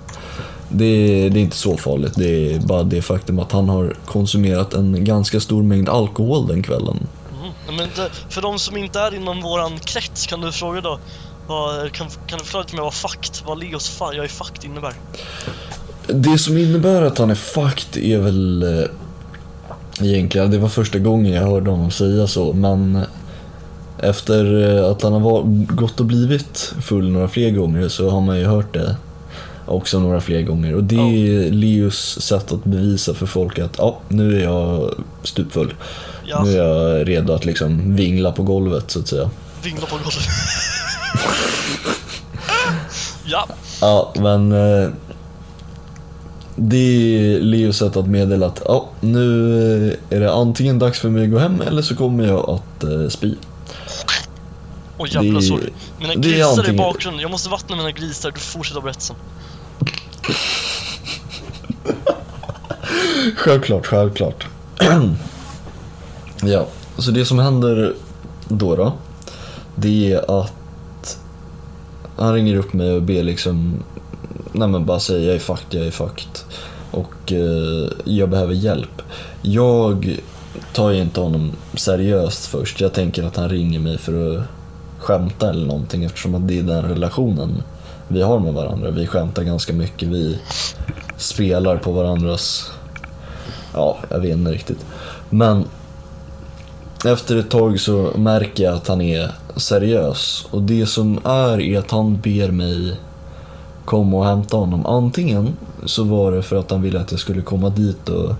det, 0.68 1.28
det 1.28 1.38
är 1.38 1.42
inte 1.42 1.56
så 1.56 1.76
farligt. 1.76 2.12
Det 2.16 2.54
är 2.54 2.60
bara 2.60 2.82
det 2.82 3.02
faktum 3.02 3.38
att 3.38 3.52
han 3.52 3.68
har 3.68 3.96
konsumerat 4.06 4.74
en 4.74 5.04
ganska 5.04 5.40
stor 5.40 5.62
mängd 5.62 5.88
alkohol 5.88 6.46
den 6.46 6.62
kvällen. 6.62 7.06
Mm. 7.40 7.76
Men 7.76 7.88
det, 7.96 8.10
för 8.28 8.42
de 8.42 8.58
som 8.58 8.76
inte 8.76 9.00
är 9.00 9.14
inom 9.14 9.40
våran 9.40 9.78
krets, 9.78 10.26
kan 10.26 10.40
du 10.40 10.52
fråga 10.52 10.80
då? 10.80 10.98
Vad, 11.46 11.92
kan, 11.92 12.10
kan 12.26 12.38
du 12.38 12.44
förklara 12.44 12.64
till 12.64 12.76
mig 12.76 12.82
vad 12.82 12.94
fakt, 12.94 13.42
vad 13.46 13.58
Leos 13.58 13.88
fa, 13.88 14.14
jag 14.14 14.24
är 14.24 14.28
fakt 14.28 14.64
innebär? 14.64 14.94
Det 16.06 16.38
som 16.38 16.58
innebär 16.58 17.02
att 17.02 17.18
han 17.18 17.30
är 17.30 17.34
fucked 17.34 18.04
är 18.04 18.18
väl 18.18 18.62
eh, 18.62 18.88
egentligen, 20.04 20.50
det 20.50 20.58
var 20.58 20.68
första 20.68 20.98
gången 20.98 21.32
jag 21.32 21.42
hörde 21.42 21.70
honom 21.70 21.90
säga 21.90 22.26
så, 22.26 22.52
men 22.52 22.98
efter 23.98 24.68
eh, 24.78 24.90
att 24.90 25.02
han 25.02 25.12
har 25.12 25.42
gått 25.74 26.00
och 26.00 26.06
blivit 26.06 26.74
full 26.80 27.10
några 27.10 27.28
fler 27.28 27.50
gånger 27.50 27.88
så 27.88 28.10
har 28.10 28.20
man 28.20 28.38
ju 28.38 28.44
hört 28.44 28.74
det 28.74 28.96
också 29.66 30.00
några 30.00 30.20
fler 30.20 30.42
gånger. 30.42 30.74
Och 30.74 30.84
det 30.84 30.96
är 30.96 31.50
Leos 31.50 32.20
sätt 32.20 32.52
att 32.52 32.64
bevisa 32.64 33.14
för 33.14 33.26
folk 33.26 33.58
att 33.58 33.74
ja, 33.78 34.00
nu 34.08 34.40
är 34.40 34.44
jag 34.44 34.94
stupfull. 35.22 35.74
Ja, 36.24 36.42
Nu 36.44 36.52
är 36.52 36.64
jag 36.64 37.08
redo 37.08 37.32
att 37.32 37.44
liksom 37.44 37.96
vingla 37.96 38.32
på 38.32 38.42
golvet 38.42 38.90
så 38.90 38.98
att 38.98 39.08
säga. 39.08 39.30
vingla 39.62 39.86
på 39.86 39.96
golvet. 39.96 40.28
ja, 43.24 43.48
Ja, 43.82 44.12
men 44.16 44.52
eh, 44.52 44.88
det 46.68 46.76
är 46.76 47.40
Leos 47.40 47.76
sätt 47.76 47.96
att 47.96 48.06
meddela 48.06 48.46
att 48.46 48.62
ja, 48.64 48.88
nu 49.00 49.96
är 50.10 50.20
det 50.20 50.32
antingen 50.32 50.78
dags 50.78 51.00
för 51.00 51.08
mig 51.10 51.24
att 51.24 51.30
gå 51.30 51.38
hem 51.38 51.60
eller 51.60 51.82
så 51.82 51.96
kommer 51.96 52.24
jag 52.26 52.50
att 52.50 52.84
eh, 52.84 53.08
spy. 53.08 53.34
Åh 54.98 55.08
jävlar 55.14 55.40
Det- 55.40 55.46
sorry. 55.46 55.68
Mina 56.00 56.14
det 56.14 56.28
är 56.28 56.32
grisar 56.32 56.38
i 56.38 56.42
antingen- 56.58 56.76
bakgrunden, 56.76 57.20
jag 57.22 57.30
måste 57.30 57.48
vattna 57.48 57.76
mina 57.76 57.90
grisar, 57.90 58.30
du 58.30 58.40
får 58.40 58.58
fortsätta 58.58 58.80
berätta 58.80 59.00
sen. 59.00 59.16
Självklart, 63.36 63.86
självklart. 63.86 64.46
ja, 66.42 66.66
så 66.98 67.10
det 67.10 67.24
som 67.24 67.38
händer 67.38 67.94
då 68.48 68.76
då, 68.76 68.92
det 69.74 70.12
är 70.12 70.42
att 70.42 71.18
han 72.16 72.34
ringer 72.34 72.56
upp 72.56 72.72
mig 72.72 72.92
och 72.92 73.02
ber 73.02 73.22
liksom, 73.22 73.82
nej 74.52 74.68
men 74.68 74.84
bara 74.84 75.00
säga 75.00 75.26
jag 75.26 75.34
är 75.34 75.38
fucked, 75.38 75.80
jag 75.80 75.86
är 75.86 75.90
fucked. 75.90 76.38
Och 76.90 77.32
eh, 77.32 77.90
jag 78.04 78.28
behöver 78.28 78.54
hjälp. 78.54 79.02
Jag 79.42 80.18
tar 80.72 80.90
ju 80.90 81.00
inte 81.00 81.20
honom 81.20 81.52
seriöst 81.74 82.46
först. 82.46 82.80
Jag 82.80 82.92
tänker 82.92 83.22
att 83.22 83.36
han 83.36 83.48
ringer 83.48 83.80
mig 83.80 83.98
för 83.98 84.36
att 84.36 84.44
skämta 84.98 85.50
eller 85.50 85.66
någonting 85.66 86.04
eftersom 86.04 86.34
att 86.34 86.48
det 86.48 86.58
är 86.58 86.62
den 86.62 86.84
relationen 86.84 87.62
vi 88.08 88.22
har 88.22 88.38
med 88.38 88.54
varandra. 88.54 88.90
Vi 88.90 89.06
skämtar 89.06 89.42
ganska 89.42 89.72
mycket, 89.72 90.08
vi 90.08 90.38
spelar 91.16 91.76
på 91.76 91.92
varandras 91.92 92.70
Ja, 93.74 93.98
jag 94.08 94.20
vet 94.20 94.32
inte 94.32 94.52
riktigt. 94.52 94.86
Men 95.30 95.64
efter 97.04 97.36
ett 97.36 97.50
tag 97.50 97.80
så 97.80 98.10
märker 98.16 98.64
jag 98.64 98.74
att 98.74 98.88
han 98.88 99.00
är 99.00 99.30
seriös. 99.56 100.46
Och 100.50 100.62
det 100.62 100.86
som 100.86 101.20
är 101.24 101.60
är 101.60 101.78
att 101.78 101.90
han 101.90 102.20
ber 102.20 102.50
mig 102.50 102.96
kom 103.84 104.14
och 104.14 104.24
hämta 104.24 104.56
honom. 104.56 104.86
Antingen 104.86 105.56
så 105.86 106.04
var 106.04 106.32
det 106.32 106.42
för 106.42 106.56
att 106.56 106.70
han 106.70 106.82
ville 106.82 107.00
att 107.00 107.10
jag 107.10 107.20
skulle 107.20 107.42
komma 107.42 107.70
dit 107.70 108.08
och 108.08 108.34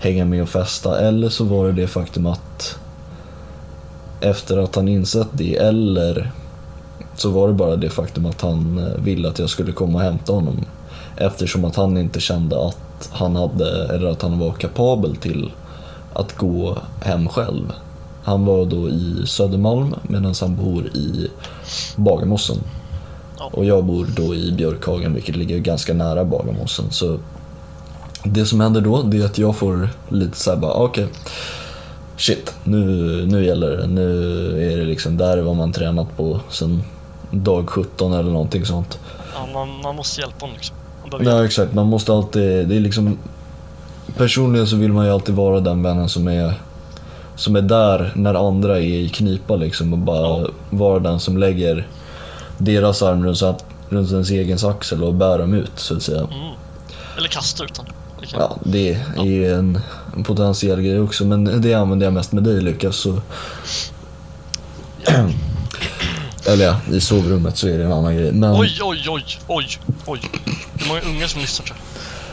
hänga 0.00 0.24
med 0.24 0.42
och 0.42 0.48
festa. 0.48 1.00
Eller 1.00 1.28
så 1.28 1.44
var 1.44 1.66
det 1.66 1.72
det 1.72 1.86
faktum 1.86 2.26
att 2.26 2.78
efter 4.20 4.58
att 4.58 4.76
han 4.76 4.88
insett 4.88 5.28
det, 5.32 5.56
eller 5.56 6.32
så 7.16 7.30
var 7.30 7.48
det 7.48 7.54
bara 7.54 7.76
det 7.76 7.90
faktum 7.90 8.26
att 8.26 8.40
han 8.40 8.78
eh, 8.78 9.02
ville 9.04 9.28
att 9.28 9.38
jag 9.38 9.50
skulle 9.50 9.72
komma 9.72 9.98
och 9.98 10.04
hämta 10.04 10.32
honom. 10.32 10.64
Eftersom 11.16 11.64
att 11.64 11.76
han 11.76 11.96
inte 11.96 12.20
kände 12.20 12.66
att 12.66 13.08
han 13.12 13.36
hade, 13.36 13.94
eller 13.94 14.06
att 14.06 14.22
han 14.22 14.38
var 14.38 14.52
kapabel 14.52 15.16
till 15.16 15.52
att 16.12 16.36
gå 16.36 16.78
hem 17.00 17.28
själv. 17.28 17.72
Han 18.22 18.44
var 18.44 18.66
då 18.66 18.88
i 18.88 19.22
Södermalm 19.26 19.94
medan 20.02 20.34
han 20.40 20.56
bor 20.56 20.86
i 20.86 21.30
Bagarmossen. 21.96 22.56
Ja. 23.38 23.50
Och 23.52 23.64
jag 23.64 23.84
bor 23.84 24.06
då 24.16 24.34
i 24.34 24.52
Björkhagen 24.52 25.14
vilket 25.14 25.36
ligger 25.36 25.58
ganska 25.58 25.94
nära 25.94 26.24
Bagarmossen. 26.24 26.84
Så 26.90 27.18
det 28.24 28.46
som 28.46 28.60
händer 28.60 28.80
då 28.80 29.02
det 29.02 29.20
är 29.20 29.24
att 29.24 29.38
jag 29.38 29.56
får 29.56 29.88
lite 30.08 30.36
såhär 30.36 30.56
bara, 30.56 30.72
okej. 30.72 31.06
shit, 32.16 32.54
nu, 32.64 32.86
nu 33.26 33.44
gäller 33.44 33.70
det. 33.76 33.86
Nu 33.86 34.72
är 34.72 34.76
det 34.76 34.84
liksom, 34.84 35.16
där 35.16 35.36
är 35.36 35.42
vad 35.42 35.56
man 35.56 35.72
tränat 35.72 36.16
på 36.16 36.40
sen 36.50 36.82
dag 37.30 37.68
17 37.70 38.12
eller 38.12 38.30
någonting 38.30 38.64
sånt. 38.64 38.98
Ja, 39.34 39.46
man, 39.52 39.68
man 39.84 39.96
måste 39.96 40.20
hjälpa 40.20 40.36
honom 40.40 40.56
liksom. 40.56 40.76
Ja 41.20 41.44
exakt, 41.44 41.74
man 41.74 41.86
måste 41.86 42.12
alltid, 42.12 42.68
det 42.68 42.76
är 42.76 42.80
liksom 42.80 43.18
Personligen 44.16 44.66
så 44.66 44.76
vill 44.76 44.92
man 44.92 45.06
ju 45.06 45.12
alltid 45.12 45.34
vara 45.34 45.60
den 45.60 45.82
vännen 45.82 46.08
som 46.08 46.28
är 46.28 46.54
Som 47.36 47.56
är 47.56 47.62
där 47.62 48.12
när 48.14 48.34
andra 48.48 48.78
är 48.78 48.82
i 48.82 49.08
knipa 49.08 49.56
liksom 49.56 49.92
och 49.92 49.98
bara 49.98 50.40
Ja. 50.42 50.48
vara 50.70 50.98
den 50.98 51.20
som 51.20 51.36
lägger 51.36 51.86
Deras 52.58 53.02
arm 53.02 53.24
runt, 53.26 53.42
runt 53.88 54.10
ens 54.12 54.30
egen 54.30 54.58
axel 54.68 55.04
och 55.04 55.14
bär 55.14 55.38
dem 55.38 55.54
ut 55.54 55.72
så 55.76 55.96
att 55.96 56.02
säga. 56.02 56.18
Mm. 56.20 56.30
Eller 57.18 57.28
kasta 57.28 57.64
ut. 57.64 57.80
Det 58.20 58.26
kan- 58.26 58.40
Ja, 58.40 58.56
det 58.64 58.98
är 59.16 59.24
ju 59.24 59.52
en, 59.54 59.80
en 60.16 60.24
potentiell 60.24 60.80
grej 60.82 61.00
också 61.00 61.24
men 61.24 61.60
det 61.62 61.74
använder 61.74 62.06
jag 62.06 62.12
mest 62.14 62.32
med 62.32 62.42
dig 62.44 62.60
Lukas 62.60 62.96
så 62.96 63.20
Eller 66.46 66.64
ja, 66.64 66.76
i 66.92 67.00
sovrummet 67.00 67.56
så 67.56 67.68
är 67.68 67.78
det 67.78 67.84
en 67.84 67.92
annan 67.92 68.16
grej. 68.16 68.32
Men, 68.32 68.52
Oj, 68.60 68.78
oj, 68.82 69.04
oj, 69.08 69.24
oj, 69.46 69.66
oj. 70.06 70.20
Det 70.74 70.84
är 70.84 70.88
många 70.88 71.00
unga 71.00 71.28
som 71.28 71.40
lyssnar 71.40 71.66
tror 71.66 71.78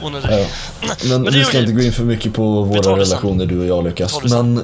jag. 0.02 0.40
Ja. 0.40 0.46
Men, 1.10 1.22
Men 1.22 1.34
vi 1.34 1.44
ska 1.44 1.60
inte 1.60 1.72
gå 1.72 1.82
in 1.82 1.94
för 1.94 2.04
mycket 2.04 2.34
på 2.34 2.62
våra 2.64 2.98
relationer 2.98 3.46
du 3.46 3.60
och 3.60 3.66
jag 3.66 3.84
Lukas. 3.84 4.20
Men 4.24 4.56
Ja. 4.56 4.64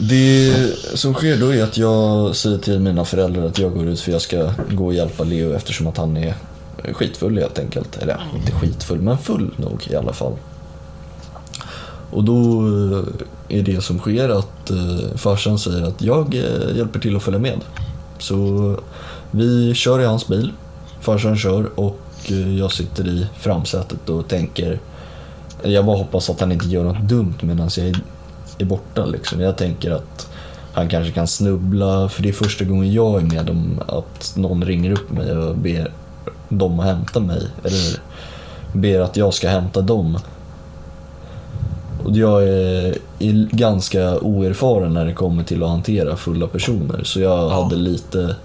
Det 0.00 0.54
som 0.94 1.14
sker 1.14 1.36
då 1.36 1.54
är 1.54 1.62
att 1.62 1.76
jag 1.76 2.36
säger 2.36 2.58
till 2.58 2.78
mina 2.78 3.04
föräldrar 3.04 3.46
att 3.46 3.58
jag 3.58 3.74
går 3.74 3.88
ut 3.88 4.00
för 4.00 4.12
jag 4.12 4.20
ska 4.20 4.50
gå 4.70 4.86
och 4.86 4.94
hjälpa 4.94 5.24
Leo 5.24 5.52
eftersom 5.54 5.86
att 5.86 5.96
han 5.96 6.16
är 6.16 6.34
skitfull 6.92 7.38
helt 7.38 7.58
enkelt. 7.58 7.96
Eller 7.96 8.12
ja, 8.12 8.38
inte 8.38 8.52
skitfull, 8.52 9.00
men 9.00 9.18
full 9.18 9.50
nog 9.56 9.86
i 9.90 9.96
alla 9.96 10.12
fall. 10.12 10.32
Och 12.10 12.24
då 12.24 12.66
eh, 12.68 13.58
är 13.58 13.62
det 13.62 13.80
som 13.80 13.98
sker 13.98 14.28
att 14.28 14.70
eh, 14.70 15.16
farsan 15.16 15.58
säger 15.58 15.82
att 15.82 16.02
jag 16.02 16.34
eh, 16.34 16.76
hjälper 16.76 17.00
till 17.00 17.16
att 17.16 17.22
följa 17.22 17.40
med. 17.40 17.60
Så 18.18 18.76
vi 19.30 19.74
kör 19.74 20.00
i 20.00 20.04
hans 20.04 20.28
bil. 20.28 20.52
Farsan 21.00 21.36
kör 21.36 21.70
och 21.74 21.98
jag 22.58 22.72
sitter 22.72 23.08
i 23.08 23.26
framsätet 23.38 24.08
och 24.08 24.28
tänker 24.28 24.80
jag 25.62 25.84
bara 25.84 25.96
hoppas 25.96 26.30
att 26.30 26.40
han 26.40 26.52
inte 26.52 26.68
gör 26.68 26.84
något 26.84 27.08
dumt 27.08 27.34
medan 27.40 27.70
jag 27.76 27.86
är, 27.86 27.96
är 28.60 28.66
borta. 28.66 29.04
Liksom. 29.04 29.40
Jag 29.40 29.56
tänker 29.56 29.90
att 29.90 30.28
han 30.72 30.88
kanske 30.88 31.12
kan 31.12 31.26
snubbla, 31.26 32.08
för 32.08 32.22
det 32.22 32.28
är 32.28 32.32
första 32.32 32.64
gången 32.64 32.92
jag 32.92 33.20
är 33.20 33.24
med 33.24 33.50
om 33.50 33.80
att 33.88 34.32
någon 34.36 34.64
ringer 34.64 34.90
upp 34.92 35.10
mig 35.10 35.36
och 35.36 35.56
ber 35.56 35.92
dem 36.48 36.80
att 36.80 36.86
hämta 36.86 37.20
mig. 37.20 37.46
Eller 37.64 37.98
ber 38.72 39.00
att 39.00 39.16
jag 39.16 39.34
ska 39.34 39.48
hämta 39.48 39.80
dem. 39.80 40.18
Och 42.04 42.16
jag 42.16 42.48
är, 42.48 42.96
ganska 43.56 44.18
oerfaren 44.18 44.94
när 44.94 45.04
det 45.06 45.12
kommer 45.14 45.42
till 45.44 45.62
att 45.62 45.68
hantera 45.68 46.16
fulla 46.16 46.46
personer. 46.46 47.04
Så 47.04 47.20
jag 47.20 47.38
Ja. 47.50 47.62
hade 47.62 47.76
lite 47.76 48.36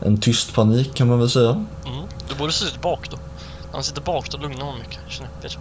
en 0.00 0.16
tyst 0.20 0.54
panik 0.54 0.94
kan 0.94 1.08
man 1.08 1.18
väl 1.18 1.30
säga. 1.30 1.50
Mm. 1.50 2.04
Du 2.28 2.34
borde 2.38 2.52
sitta 2.52 2.80
bak 2.80 3.10
då. 3.10 3.16
Han 3.76 3.84
sitter 3.84 4.02
bak 4.02 4.30
då 4.30 4.38
lugnar 4.38 4.64
man 4.64 4.78
mycket. 4.78 4.98
Känner 5.08 5.30
jag. 5.34 5.42
Vet 5.42 5.58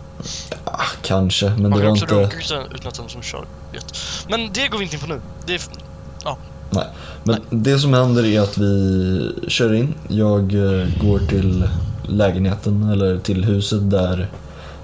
jag. 0.50 0.60
Ah, 0.74 0.82
kanske, 1.02 1.46
men 1.50 1.62
Man 1.62 1.72
det 1.72 1.78
kan 1.78 1.86
var 1.86 1.98
inte... 1.98 2.16
runka 2.16 2.38
utan 2.38 2.72
utan 2.76 2.88
att 2.88 2.96
den 2.96 3.10
som 3.10 3.22
kör 3.22 3.46
vet. 3.74 3.98
Men 4.30 4.50
det 4.54 4.68
går 4.68 4.78
vi 4.78 4.84
inte 4.84 4.96
in 4.96 5.02
på 5.02 5.08
nu. 5.08 5.22
Det 5.46 5.54
är... 5.54 5.62
Ja. 6.24 6.38
Nej. 6.70 6.86
Men 7.24 7.42
det 7.50 7.80
som 7.80 7.94
händer 7.94 8.26
är 8.26 8.42
att 8.42 8.58
vi 8.58 9.32
kör 9.48 9.74
in. 9.74 9.94
Jag 10.08 10.42
eh, 10.54 10.88
går 11.02 11.20
till 11.20 11.70
lägenheten, 12.08 12.90
eller 12.90 13.18
till 13.18 13.46
huset 13.46 13.92
där 13.92 14.30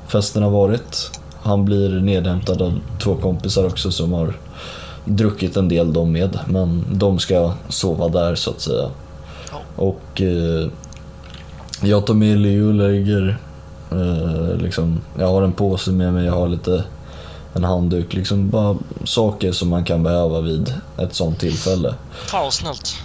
festen 0.08 0.44
har 0.44 0.50
varit. 0.52 1.20
Han 1.42 1.66
blir 1.66 1.90
nedhämtad 1.90 2.62
av 2.62 2.80
två 3.04 3.16
kompisar 3.16 3.66
också 3.66 3.92
som 3.92 4.14
har 4.14 4.34
druckit 5.06 5.58
en 5.58 5.68
del 5.70 5.94
de 5.94 6.12
med. 6.12 6.40
Men 6.48 6.86
de 6.92 7.20
ska 7.20 7.54
sova 7.70 8.08
där 8.08 8.36
så 8.36 8.50
att 8.50 8.62
säga. 8.62 8.90
Ja. 9.52 9.58
Och 9.76 10.22
eh, 10.22 10.68
jag 11.82 12.06
tar 12.06 12.14
med 12.14 12.38
Leo 12.38 12.68
och 12.68 12.74
lägger, 12.74 13.38
eh, 13.92 14.56
liksom, 14.58 15.02
jag 15.20 15.28
har 15.28 15.42
en 15.42 15.54
påse 15.54 15.92
med 15.92 16.14
mig, 16.14 16.26
jag 16.26 16.34
har 16.34 16.48
lite 16.48 16.84
en 17.54 17.64
handduk, 17.64 18.14
liksom 18.14 18.50
bara 18.50 18.78
saker 19.04 19.52
som 19.52 19.70
man 19.70 19.84
kan 19.84 20.04
behöva 20.04 20.42
vid 20.42 20.74
ett 20.98 21.14
sånt 21.14 21.40
tillfälle. 21.40 21.96
Fan 22.12 22.44
vad 22.44 22.54
snällt. 22.54 22.96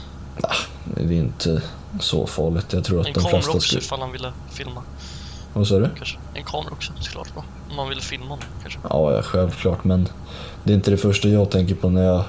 Det 0.84 1.02
är 1.14 1.18
inte 1.18 1.62
så 2.00 2.26
farligt, 2.26 2.72
jag 2.72 2.84
tror 2.84 3.00
att 3.00 3.06
En 3.06 3.12
de 3.12 3.20
kamera 3.20 3.30
flesta 3.32 3.50
också 3.50 3.68
skulle... 3.68 3.82
ifall 3.82 4.00
han 4.00 4.12
ville 4.12 4.32
filma. 4.50 4.82
Vad 5.52 5.66
sa 5.68 5.78
du? 5.78 5.88
kanske. 5.96 6.18
En 6.34 6.44
kamera 6.44 6.72
också, 6.72 6.92
såklart 7.00 7.34
bra. 7.34 7.44
Om 7.70 7.76
man 7.76 7.88
vill 7.88 8.00
filma 8.00 8.26
någon 8.26 8.38
kanske. 8.62 8.78
Ja, 8.90 9.12
ja, 9.12 9.22
självklart, 9.22 9.84
men 9.84 10.08
det 10.64 10.72
är 10.72 10.74
inte 10.74 10.90
det 10.90 10.96
första 10.96 11.28
jag 11.28 11.50
tänker 11.50 11.74
på 11.74 11.88
när 11.88 12.02
jag 12.02 12.24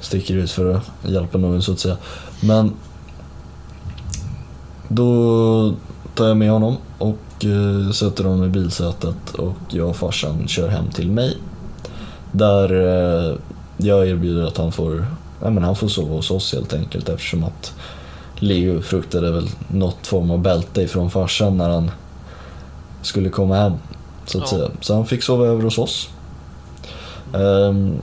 sticker 0.00 0.34
ut 0.34 0.50
för 0.50 0.74
att 0.74 0.82
hjälpa 1.02 1.38
någon 1.38 1.62
så 1.62 1.72
att 1.72 1.80
säga. 1.80 1.96
Men 2.40 2.74
då 4.94 5.74
tar 6.14 6.28
jag 6.28 6.36
med 6.36 6.50
honom 6.50 6.76
och 6.98 7.44
eh, 7.44 7.90
sätter 7.92 8.24
honom 8.24 8.44
i 8.44 8.48
bilsätet 8.48 9.34
och 9.38 9.54
jag 9.70 9.88
och 9.88 9.96
farsan 9.96 10.48
kör 10.48 10.68
hem 10.68 10.90
till 10.90 11.10
mig. 11.10 11.36
Där 12.32 12.72
eh, 12.72 13.36
jag 13.76 14.08
erbjuder 14.08 14.46
att 14.46 14.56
han 14.56 14.72
får, 14.72 15.06
ja, 15.42 15.50
men 15.50 15.64
han 15.64 15.76
får 15.76 15.88
sova 15.88 16.14
hos 16.14 16.30
oss 16.30 16.52
helt 16.52 16.74
enkelt 16.74 17.08
eftersom 17.08 17.44
att 17.44 17.72
Leo 18.36 18.80
fruktade 18.82 19.30
väl 19.30 19.48
något 19.68 20.06
form 20.06 20.30
av 20.30 20.38
bälte 20.38 20.82
ifrån 20.82 21.10
farsan 21.10 21.56
när 21.56 21.68
han 21.68 21.90
skulle 23.02 23.28
komma 23.28 23.56
hem. 23.56 23.72
Så 24.26 24.38
att 24.38 24.52
Ja. 24.52 24.58
säga. 24.58 24.68
Så 24.80 24.94
han 24.94 25.06
fick 25.06 25.22
sova 25.22 25.46
över 25.46 25.62
hos 25.62 25.78
oss. 25.78 26.08
Ehm, 27.34 27.94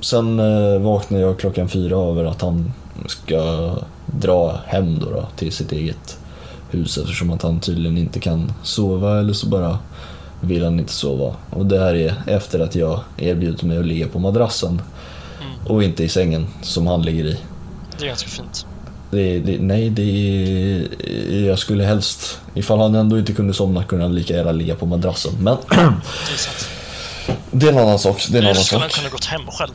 sen 0.00 0.40
eh, 0.40 0.80
vaknade 0.80 1.22
jag 1.24 1.38
klockan 1.38 1.68
fyra 1.68 1.96
över 1.96 2.24
att 2.24 2.42
han 2.42 2.72
ska 3.06 3.70
dra 4.06 4.60
hem 4.66 4.98
då, 4.98 5.10
då 5.10 5.26
till 5.36 5.52
sitt 5.52 5.72
eget 5.72 6.18
hus 6.70 6.98
eftersom 6.98 7.30
att 7.30 7.42
han 7.42 7.60
tydligen 7.60 7.98
inte 7.98 8.20
kan 8.20 8.52
sova 8.62 9.18
eller 9.18 9.32
så 9.32 9.46
bara 9.46 9.78
vill 10.40 10.64
han 10.64 10.80
inte 10.80 10.92
sova. 10.92 11.36
Och 11.50 11.66
det 11.66 11.78
här 11.78 11.94
är 11.94 12.14
efter 12.26 12.60
att 12.60 12.74
jag 12.74 13.00
erbjudit 13.18 13.62
mig 13.62 13.78
att 13.78 13.86
ligga 13.86 14.08
på 14.08 14.18
madrassen 14.18 14.82
och 15.66 15.82
inte 15.82 16.04
i 16.04 16.08
sängen 16.08 16.46
som 16.62 16.86
han 16.86 17.02
ligger 17.02 17.24
i. 17.24 17.36
Det 17.98 18.04
är 18.04 18.08
ganska 18.08 18.28
fint. 18.28 18.66
Det, 19.10 19.38
det, 19.38 19.58
nej, 19.60 19.90
det 19.90 20.02
är, 20.02 21.46
jag 21.46 21.58
skulle 21.58 21.84
helst, 21.84 22.40
ifall 22.54 22.78
han 22.78 22.94
ändå 22.94 23.18
inte 23.18 23.32
kunde 23.32 23.54
somna 23.54 23.84
kunde 23.84 24.04
han 24.04 24.14
lika 24.14 24.34
gärna 24.34 24.52
ligga 24.52 24.74
på 24.74 24.86
madrassen. 24.86 25.32
Men 25.40 25.56
Det 25.68 25.74
är 25.74 26.36
sant. 26.36 26.68
det 27.50 27.66
är 27.66 27.72
en 27.72 27.78
annan 27.78 27.98
sak. 27.98 28.26
Det 28.30 28.38
är 28.38 28.42
en 28.42 28.48
annan 28.48 28.64
skulle 28.64 28.80
sak. 28.80 28.92
han 28.92 29.02
kunna 29.02 29.08
gått 29.08 29.24
hem 29.24 29.42
själv? 29.46 29.74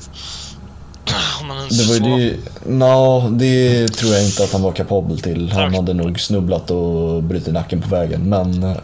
Man 1.47 1.58
ens 1.58 1.77
Det 1.77 1.86
var 1.88 2.10
så- 2.10 2.17
det, 2.17 2.38
no, 2.71 3.29
det 3.38 3.88
tror 3.88 4.13
jag 4.13 4.25
inte 4.25 4.43
att 4.43 4.51
han 4.53 4.62
var 4.62 4.71
kapabel 4.71 5.19
till. 5.19 5.51
Han 5.51 5.62
Tack. 5.69 5.75
hade 5.75 5.93
nog 5.93 6.19
snubblat 6.19 6.71
och 6.71 7.23
brutit 7.23 7.53
nacken 7.53 7.81
på 7.81 7.89
vägen. 7.89 8.29
Men, 8.29 8.63
eh, 8.63 8.77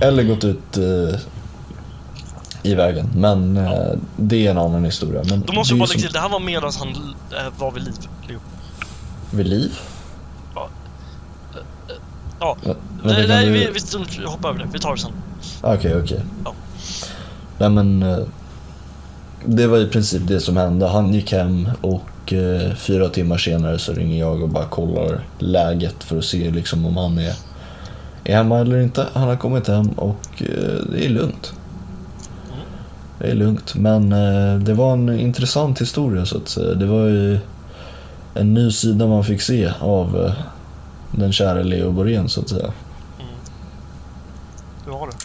eller 0.00 0.22
gått 0.22 0.44
ut 0.44 0.76
eh, 0.76 1.18
i 2.62 2.74
vägen. 2.74 3.10
Men 3.14 3.56
eh, 3.56 3.72
det 4.16 4.46
är 4.46 4.50
en 4.50 4.58
annan 4.58 4.84
historia. 4.84 5.22
Men 5.30 5.40
Då 5.46 5.52
måste 5.52 5.72
jag 5.74 5.78
bara 5.78 5.86
lägga 5.86 6.00
till, 6.00 6.12
det 6.12 6.18
här 6.20 6.28
var 6.28 6.40
medan 6.40 6.72
han 6.78 6.88
äh, 6.88 7.52
var 7.58 7.72
vid 7.72 7.82
liv. 7.84 7.94
Leo. 8.28 8.38
Vid 9.30 9.46
liv? 9.48 9.72
Ja. 12.40 12.56
Vä- 12.62 12.74
Nej, 13.04 13.16
vänta, 13.16 13.20
kan 13.20 13.28
nej 13.28 13.46
du- 13.46 13.52
vi, 13.52 13.68
vi 14.18 14.24
hoppar 14.26 14.48
över 14.48 14.58
det. 14.58 14.66
Vi 14.72 14.78
tar 14.78 14.92
det 14.94 15.00
sen. 15.00 15.12
Okej, 15.62 15.96
okej. 16.02 16.20
Ja. 16.44 16.52
Nej 17.58 17.70
men, 17.70 18.02
eh, 18.02 18.18
det 19.46 19.66
var 19.66 19.78
i 19.78 19.86
princip 19.86 20.22
det 20.26 20.40
som 20.40 20.56
hände. 20.56 20.86
Han 20.86 21.14
gick 21.14 21.32
hem 21.32 21.68
och 21.80 22.32
eh, 22.32 22.74
fyra 22.74 23.08
timmar 23.08 23.38
senare 23.38 23.78
så 23.78 23.92
ringer 23.92 24.18
jag 24.18 24.42
och 24.42 24.48
bara 24.48 24.64
kollar 24.64 25.24
läget 25.38 26.04
för 26.04 26.18
att 26.18 26.24
se 26.24 26.50
liksom 26.50 26.86
om 26.86 26.96
han 26.96 27.18
är, 27.18 27.34
är 28.24 28.36
hemma 28.36 28.58
eller 28.58 28.80
inte. 28.80 29.06
Han 29.12 29.28
har 29.28 29.36
kommit 29.36 29.68
hem 29.68 29.88
och 29.88 30.42
eh, 30.42 30.84
det 30.92 31.04
är 31.04 31.08
lugnt. 31.08 31.52
Det 33.18 33.30
är 33.30 33.34
lugnt, 33.34 33.74
men 33.74 34.12
eh, 34.12 34.58
det 34.58 34.74
var 34.74 34.92
en 34.92 35.20
intressant 35.20 35.80
historia 35.80 36.26
så 36.26 36.36
att 36.36 36.48
säga. 36.48 36.74
Det 36.74 36.86
var 36.86 37.06
ju 37.06 37.38
en 38.34 38.54
ny 38.54 38.70
sida 38.70 39.06
man 39.06 39.24
fick 39.24 39.42
se 39.42 39.72
av 39.80 40.24
eh, 40.24 40.32
den 41.10 41.32
kära 41.32 41.62
Leo 41.62 41.92
Borén 41.92 42.28
så 42.28 42.40
att 42.40 42.48
säga. 42.48 42.72
Du 44.84 44.90
har 44.90 45.06
det. 45.06 45.16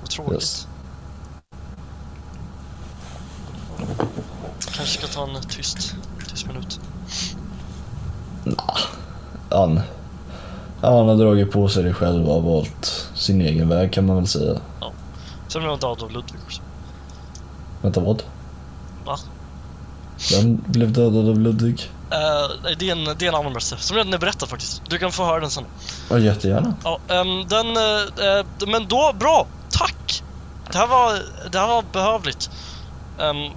Vad 0.00 0.10
tråkigt. 0.10 0.34
Yes. 0.34 0.66
Kanske 4.80 4.98
ska 4.98 5.06
ta 5.06 5.22
en 5.22 5.36
tyst, 5.50 5.94
tyst 6.28 6.46
minut. 6.46 6.80
han, 9.50 9.80
han 10.82 11.08
har 11.08 11.16
dragit 11.16 11.52
på 11.52 11.68
sig 11.68 11.82
det 11.82 11.92
själv 11.92 12.28
och 12.28 12.42
valt 12.42 13.08
sin 13.14 13.40
egen 13.40 13.68
väg 13.68 13.92
kan 13.92 14.06
man 14.06 14.16
väl 14.16 14.26
säga. 14.26 14.58
Sen 15.48 15.60
blev 15.60 15.70
han 15.70 15.80
död 15.80 16.02
av 16.02 16.10
Ludvig 16.10 16.40
också. 16.46 16.62
Vänta 17.82 18.00
vad? 18.00 18.22
Va? 19.04 19.18
Vem 20.32 20.62
blev 20.66 20.92
dödad 20.92 21.28
av 21.28 21.38
Ludvig? 21.38 21.90
Nej, 22.10 22.76
det, 22.78 22.88
är 22.88 22.92
en, 22.92 23.04
det 23.04 23.24
är 23.24 23.28
en 23.28 23.34
annan 23.34 23.52
berättelse 23.52 23.76
som 23.76 23.96
redan 23.96 24.14
är 24.14 24.18
berättad 24.18 24.46
faktiskt. 24.46 24.82
Du 24.88 24.98
kan 24.98 25.12
få 25.12 25.24
höra 25.24 25.40
den 25.40 25.50
sen. 25.50 25.64
Ja, 26.10 26.18
jättegärna. 26.18 26.74
Ja, 26.84 26.98
ehm, 27.08 27.48
den, 27.48 27.66
eh, 27.76 28.46
men 28.66 28.88
då, 28.88 29.12
bra! 29.18 29.46
Tack! 29.70 30.22
Det 30.72 30.78
här 30.78 30.86
var, 30.86 31.18
det 31.50 31.58
här 31.58 31.66
var 31.66 31.84
behövligt. 31.92 32.50
Ehm, 33.18 33.36
eh, 33.36 33.52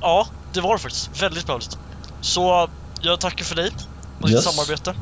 ja, 0.00 0.26
det 0.56 0.62
var 0.62 0.72
det 0.76 0.78
faktiskt. 0.82 1.22
Väldigt 1.22 1.46
behövligt. 1.46 1.78
Så 2.20 2.68
jag 3.00 3.20
tackar 3.20 3.44
för 3.44 3.54
dig 3.56 3.70
och 4.20 4.26
ditt 4.26 4.36
Yes. 4.36 4.44
samarbete. 4.44 4.94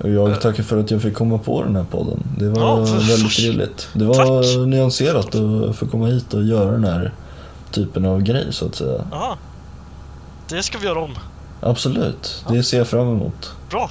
Och 0.00 0.10
jag 0.10 0.40
tackar 0.40 0.62
för 0.62 0.80
att 0.80 0.90
jag 0.90 1.02
fick 1.02 1.14
komma 1.14 1.38
på 1.38 1.62
den 1.62 1.76
här 1.76 1.84
podden. 1.84 2.22
Det 2.38 2.48
var 2.48 2.60
Ja, 2.80 2.86
för- 2.86 2.94
väldigt 3.08 3.36
trevligt. 3.36 3.88
Det 3.92 4.04
var 4.04 4.14
Tack. 4.14 4.66
nyanserat 4.68 5.34
att 5.34 5.76
få 5.76 5.86
komma 5.86 6.06
hit 6.06 6.34
och 6.34 6.44
göra 6.44 6.70
den 6.70 6.84
här 6.84 7.14
typen 7.70 8.04
av 8.04 8.22
grej 8.22 8.46
så 8.50 8.66
att 8.66 8.74
säga. 8.74 9.04
Aha. 9.12 9.36
Det 10.48 10.62
ska 10.62 10.78
vi 10.78 10.86
göra 10.86 11.00
om. 11.00 11.18
Absolut, 11.60 12.44
det 12.48 12.62
ser 12.62 12.78
jag 12.78 12.86
fram 12.88 13.08
emot. 13.08 13.52
Bra. 13.70 13.90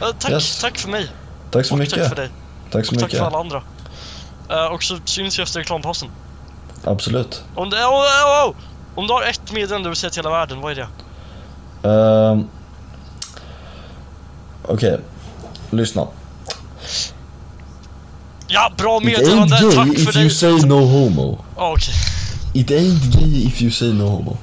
Eh, 0.00 0.08
tack, 0.18 0.30
Yes. 0.32 0.60
tack 0.60 0.78
för 0.78 0.88
mig. 0.88 1.08
Tack 1.50 1.66
så 1.66 1.74
och 1.74 1.78
mycket. 1.78 1.98
tack 1.98 2.08
för 2.08 2.16
dig. 2.16 2.30
Tack 2.70 2.86
så 2.86 2.92
och 2.94 2.98
tack 3.00 3.06
mycket. 3.06 3.18
för 3.18 3.26
alla 3.26 3.38
andra. 3.38 3.62
Eh, 4.50 4.66
och 4.66 4.82
så 4.82 4.98
syns 5.04 5.38
vi 5.38 5.42
efter 5.42 5.58
reklampausen. 5.60 6.08
Absolut. 6.84 7.42
Om, 7.54 7.70
det, 7.70 7.76
oh, 7.76 7.90
oh, 7.92 8.48
oh. 8.50 8.54
om 8.94 9.06
du 9.06 9.12
har 9.12 9.22
ett 9.46 9.52
meddelande 9.52 9.86
du 9.86 9.90
vill 9.90 9.96
säga 9.96 10.10
till 10.10 10.18
hela 10.22 10.30
världen, 10.30 10.60
vad 10.60 10.72
är 10.72 10.76
det? 11.82 11.88
Ehm, 11.88 12.44
Okej, 14.68 15.00
lyssna. 15.70 16.06
Ja, 18.48 18.72
bra 18.76 18.98
It 18.98 19.04
meddelande! 19.04 19.56
ain't 19.56 19.74
Tack 19.74 19.86
gay 19.86 19.96
för 19.96 20.08
if 20.08 20.14
dig! 20.14 20.22
you 20.22 20.30
say 20.30 20.52
no 20.68 20.74
homo. 20.84 21.38
Ja, 21.56 21.72
okej. 21.72 21.94
It 22.54 22.70
ain't 22.70 23.12
gay 23.20 23.46
if 23.46 23.62
you 23.62 23.70
say 23.70 23.92
no 23.92 24.04
homo. 24.08 24.36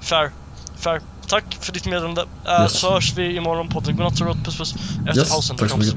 Fair. 0.00 0.30
Fair. 0.76 1.00
Tack 1.28 1.44
för 1.60 1.72
ditt 1.72 1.86
meddelande. 1.86 2.20
Uh, 2.22 2.62
Yes. 2.62 2.72
Så 2.80 2.90
hörs 2.90 3.12
vi 3.16 3.36
imorgon 3.36 3.68
på 3.68 3.74
podden. 3.74 3.96
Godnatt 3.96 4.18
så. 4.18 4.24
Puss 4.44 4.56
puss. 4.58 4.74
Efter 5.08 5.20
Yes, 5.20 5.30
pausen. 5.30 5.56
tack 5.56 5.70
så 5.70 5.76
mycket. 5.76 5.94